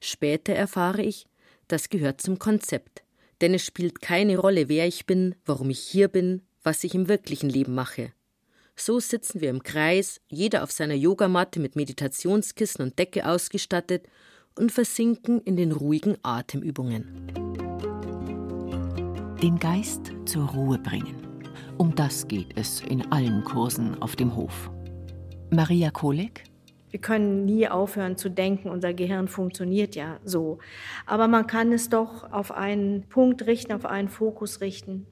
Später 0.00 0.52
erfahre 0.52 1.02
ich, 1.02 1.26
das 1.68 1.88
gehört 1.88 2.20
zum 2.20 2.40
Konzept. 2.40 3.04
Denn 3.40 3.54
es 3.54 3.64
spielt 3.64 4.02
keine 4.02 4.36
Rolle, 4.36 4.68
wer 4.68 4.86
ich 4.86 5.06
bin, 5.06 5.36
warum 5.46 5.70
ich 5.70 5.78
hier 5.78 6.08
bin, 6.08 6.42
was 6.64 6.82
ich 6.82 6.94
im 6.96 7.08
wirklichen 7.08 7.48
Leben 7.48 7.74
mache. 7.74 8.12
So 8.74 8.98
sitzen 8.98 9.40
wir 9.40 9.48
im 9.50 9.62
Kreis, 9.62 10.20
jeder 10.28 10.64
auf 10.64 10.72
seiner 10.72 10.94
Yogamatte 10.94 11.60
mit 11.60 11.76
Meditationskissen 11.76 12.82
und 12.82 12.98
Decke 12.98 13.26
ausgestattet 13.26 14.08
und 14.58 14.72
versinken 14.72 15.40
in 15.40 15.56
den 15.56 15.72
ruhigen 15.72 16.16
Atemübungen. 16.22 17.06
Den 19.42 19.58
Geist 19.58 20.12
zur 20.26 20.48
Ruhe 20.50 20.78
bringen. 20.78 21.16
Um 21.78 21.94
das 21.94 22.28
geht 22.28 22.56
es 22.56 22.80
in 22.82 23.10
allen 23.10 23.42
Kursen 23.44 24.00
auf 24.02 24.16
dem 24.16 24.36
Hof. 24.36 24.70
Maria 25.50 25.90
Kolek 25.90 26.44
wir 26.90 27.00
können 27.00 27.44
nie 27.44 27.68
aufhören 27.68 28.16
zu 28.16 28.28
denken, 28.28 28.68
unser 28.68 28.92
Gehirn 28.92 29.28
funktioniert 29.28 29.94
ja 29.94 30.18
so. 30.24 30.58
Aber 31.06 31.28
man 31.28 31.46
kann 31.46 31.72
es 31.72 31.88
doch 31.88 32.32
auf 32.32 32.50
einen 32.50 33.04
Punkt 33.08 33.46
richten, 33.46 33.72
auf 33.72 33.86
einen 33.86 34.08
Fokus 34.08 34.60
richten. 34.60 35.06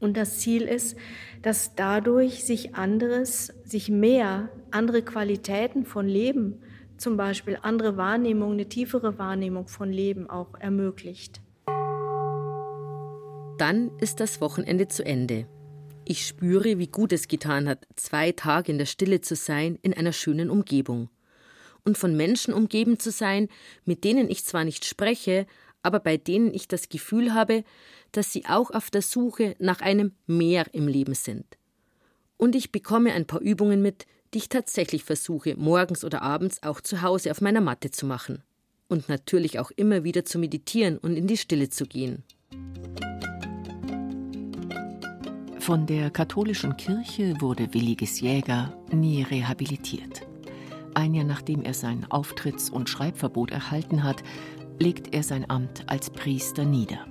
Und 0.00 0.16
das 0.16 0.38
Ziel 0.38 0.62
ist, 0.62 0.96
dass 1.42 1.74
dadurch 1.74 2.44
sich 2.44 2.74
anderes, 2.74 3.52
sich 3.64 3.90
mehr, 3.90 4.48
andere 4.70 5.02
Qualitäten 5.02 5.84
von 5.84 6.06
Leben, 6.06 6.60
zum 6.98 7.16
Beispiel 7.16 7.58
andere 7.62 7.96
Wahrnehmung, 7.96 8.52
eine 8.52 8.68
tiefere 8.68 9.18
Wahrnehmung 9.18 9.68
von 9.68 9.90
Leben 9.92 10.28
auch 10.28 10.54
ermöglicht. 10.58 11.40
Dann 13.58 13.90
ist 13.98 14.20
das 14.20 14.40
Wochenende 14.40 14.88
zu 14.88 15.04
Ende. 15.04 15.46
Ich 16.04 16.26
spüre, 16.26 16.78
wie 16.78 16.86
gut 16.86 17.12
es 17.12 17.26
getan 17.26 17.68
hat, 17.68 17.86
zwei 17.96 18.32
Tage 18.32 18.70
in 18.70 18.78
der 18.78 18.86
Stille 18.86 19.22
zu 19.22 19.34
sein, 19.34 19.78
in 19.82 19.92
einer 19.94 20.12
schönen 20.12 20.50
Umgebung. 20.50 21.08
Und 21.84 21.98
von 21.98 22.16
Menschen 22.16 22.52
umgeben 22.52 22.98
zu 22.98 23.10
sein, 23.10 23.48
mit 23.84 24.04
denen 24.04 24.28
ich 24.30 24.44
zwar 24.44 24.64
nicht 24.64 24.84
spreche, 24.84 25.46
aber 25.82 26.00
bei 26.00 26.16
denen 26.16 26.52
ich 26.52 26.68
das 26.68 26.88
Gefühl 26.88 27.32
habe, 27.32 27.64
dass 28.12 28.32
sie 28.32 28.44
auch 28.46 28.70
auf 28.70 28.90
der 28.90 29.02
Suche 29.02 29.56
nach 29.58 29.80
einem 29.80 30.12
Mehr 30.26 30.66
im 30.72 30.88
Leben 30.88 31.14
sind. 31.14 31.44
Und 32.36 32.54
ich 32.54 32.72
bekomme 32.72 33.12
ein 33.12 33.26
paar 33.26 33.40
Übungen 33.40 33.82
mit, 33.82 34.06
die 34.34 34.38
ich 34.38 34.48
tatsächlich 34.48 35.04
versuche, 35.04 35.54
morgens 35.56 36.04
oder 36.04 36.22
abends 36.22 36.62
auch 36.62 36.80
zu 36.80 37.02
Hause 37.02 37.30
auf 37.30 37.40
meiner 37.40 37.60
Matte 37.60 37.90
zu 37.90 38.06
machen. 38.06 38.42
Und 38.88 39.08
natürlich 39.08 39.58
auch 39.58 39.70
immer 39.72 40.04
wieder 40.04 40.24
zu 40.24 40.38
meditieren 40.38 40.98
und 40.98 41.16
in 41.16 41.26
die 41.26 41.36
Stille 41.36 41.68
zu 41.68 41.86
gehen. 41.86 42.22
Von 45.58 45.86
der 45.86 46.10
katholischen 46.10 46.76
Kirche 46.76 47.34
wurde 47.40 47.74
Williges 47.74 48.20
Jäger 48.20 48.72
nie 48.92 49.24
rehabilitiert. 49.24 50.24
Ein 50.94 51.12
Jahr 51.12 51.24
nachdem 51.24 51.62
er 51.62 51.74
sein 51.74 52.06
Auftritts- 52.06 52.70
und 52.70 52.88
Schreibverbot 52.88 53.50
erhalten 53.50 54.04
hat, 54.04 54.22
legt 54.78 55.12
er 55.12 55.24
sein 55.24 55.50
Amt 55.50 55.82
als 55.88 56.10
Priester 56.10 56.64
nieder. 56.64 57.04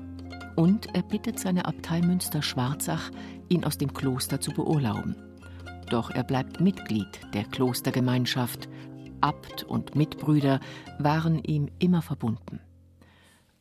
Und 0.55 0.87
er 0.95 1.03
bittet 1.03 1.37
seine 1.37 1.65
Abtei 1.65 1.99
Münster-Schwarzach, 1.99 3.11
ihn 3.49 3.65
aus 3.65 3.77
dem 3.77 3.93
Kloster 3.93 4.39
zu 4.39 4.51
beurlauben. 4.51 5.15
Doch 5.89 6.09
er 6.09 6.23
bleibt 6.23 6.59
Mitglied 6.59 7.21
der 7.33 7.43
Klostergemeinschaft. 7.43 8.69
Abt 9.21 9.63
und 9.63 9.95
Mitbrüder 9.95 10.59
waren 10.99 11.43
ihm 11.43 11.69
immer 11.79 12.01
verbunden. 12.01 12.59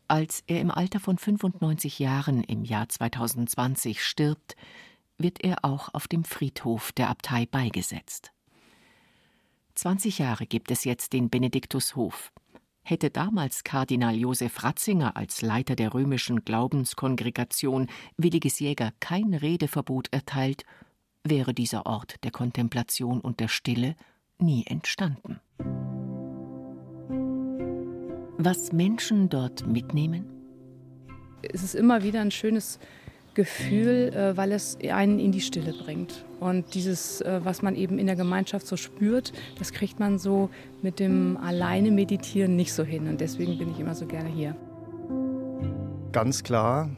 Als 0.08 0.42
er 0.46 0.60
im 0.60 0.70
Alter 0.70 1.00
von 1.00 1.16
95 1.16 1.98
Jahren 1.98 2.42
im 2.44 2.64
Jahr 2.64 2.88
2020 2.88 4.04
stirbt, 4.04 4.56
wird 5.18 5.42
er 5.42 5.64
auch 5.64 5.94
auf 5.94 6.08
dem 6.08 6.24
Friedhof 6.24 6.92
der 6.92 7.08
Abtei 7.08 7.46
beigesetzt. 7.46 8.32
20 9.74 10.18
Jahre 10.18 10.46
gibt 10.46 10.70
es 10.70 10.84
jetzt 10.84 11.12
den 11.12 11.30
Benediktushof. 11.30 12.32
Hätte 12.82 13.10
damals 13.10 13.64
Kardinal 13.64 14.14
Josef 14.14 14.62
Ratzinger 14.62 15.16
als 15.16 15.40
Leiter 15.40 15.74
der 15.74 15.94
römischen 15.94 16.44
Glaubenskongregation 16.44 17.88
Williges 18.18 18.60
Jäger 18.60 18.92
kein 19.00 19.32
Redeverbot 19.32 20.12
erteilt, 20.12 20.64
wäre 21.24 21.54
dieser 21.54 21.86
Ort 21.86 22.16
der 22.22 22.30
Kontemplation 22.30 23.20
und 23.20 23.40
der 23.40 23.48
Stille 23.48 23.96
nie 24.38 24.64
entstanden. 24.66 25.40
Was 28.36 28.72
Menschen 28.72 29.30
dort 29.30 29.66
mitnehmen? 29.66 30.26
Es 31.52 31.62
ist 31.62 31.74
immer 31.74 32.02
wieder 32.02 32.20
ein 32.20 32.30
schönes 32.30 32.78
Gefühl, 33.32 34.12
äh, 34.14 34.36
weil 34.36 34.52
es 34.52 34.78
einen 34.80 35.18
in 35.18 35.32
die 35.32 35.40
Stille 35.40 35.72
bringt. 35.72 36.24
Und 36.40 36.74
dieses, 36.74 37.20
äh, 37.20 37.40
was 37.42 37.62
man 37.62 37.74
eben 37.74 37.98
in 37.98 38.06
der 38.06 38.16
Gemeinschaft 38.16 38.66
so 38.66 38.76
spürt, 38.76 39.32
das 39.58 39.72
kriegt 39.72 39.98
man 39.98 40.18
so 40.18 40.50
mit 40.82 41.00
dem 41.00 41.36
alleine 41.38 41.90
Meditieren 41.90 42.54
nicht 42.54 42.72
so 42.72 42.84
hin. 42.84 43.08
Und 43.08 43.20
deswegen 43.20 43.58
bin 43.58 43.70
ich 43.70 43.80
immer 43.80 43.94
so 43.94 44.06
gerne 44.06 44.28
hier. 44.28 44.56
Ganz 46.12 46.44
klar, 46.44 46.90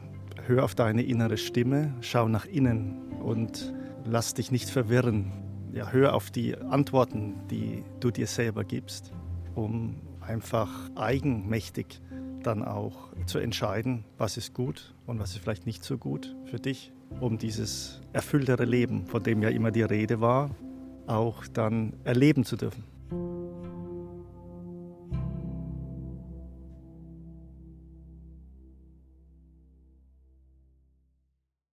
hör 0.45 0.63
auf 0.63 0.75
deine 0.75 1.01
innere 1.01 1.37
Stimme, 1.37 1.95
schau 2.01 2.27
nach 2.27 2.45
innen 2.45 3.01
und 3.23 3.73
lass 4.09 4.33
dich 4.33 4.51
nicht 4.51 4.69
verwirren. 4.69 5.31
Ja, 5.73 5.91
hör 5.91 6.15
auf 6.15 6.31
die 6.31 6.57
Antworten, 6.57 7.35
die 7.49 7.83
du 7.99 8.09
dir 8.09 8.27
selber 8.27 8.63
gibst, 8.63 9.11
um 9.55 9.95
einfach 10.21 10.71
eigenmächtig 10.95 12.01
dann 12.43 12.63
auch 12.63 13.09
zu 13.25 13.39
entscheiden, 13.39 14.05
was 14.17 14.37
ist 14.37 14.53
gut 14.53 14.93
und 15.05 15.19
was 15.19 15.31
ist 15.31 15.39
vielleicht 15.39 15.65
nicht 15.65 15.83
so 15.83 15.97
gut 15.97 16.35
für 16.45 16.59
dich, 16.59 16.91
um 17.19 17.37
dieses 17.37 18.01
erfülltere 18.13 18.65
Leben, 18.65 19.05
von 19.05 19.21
dem 19.21 19.41
ja 19.41 19.49
immer 19.49 19.71
die 19.71 19.81
Rede 19.81 20.21
war, 20.21 20.51
auch 21.07 21.45
dann 21.47 21.93
erleben 22.03 22.43
zu 22.45 22.55
dürfen. 22.55 22.83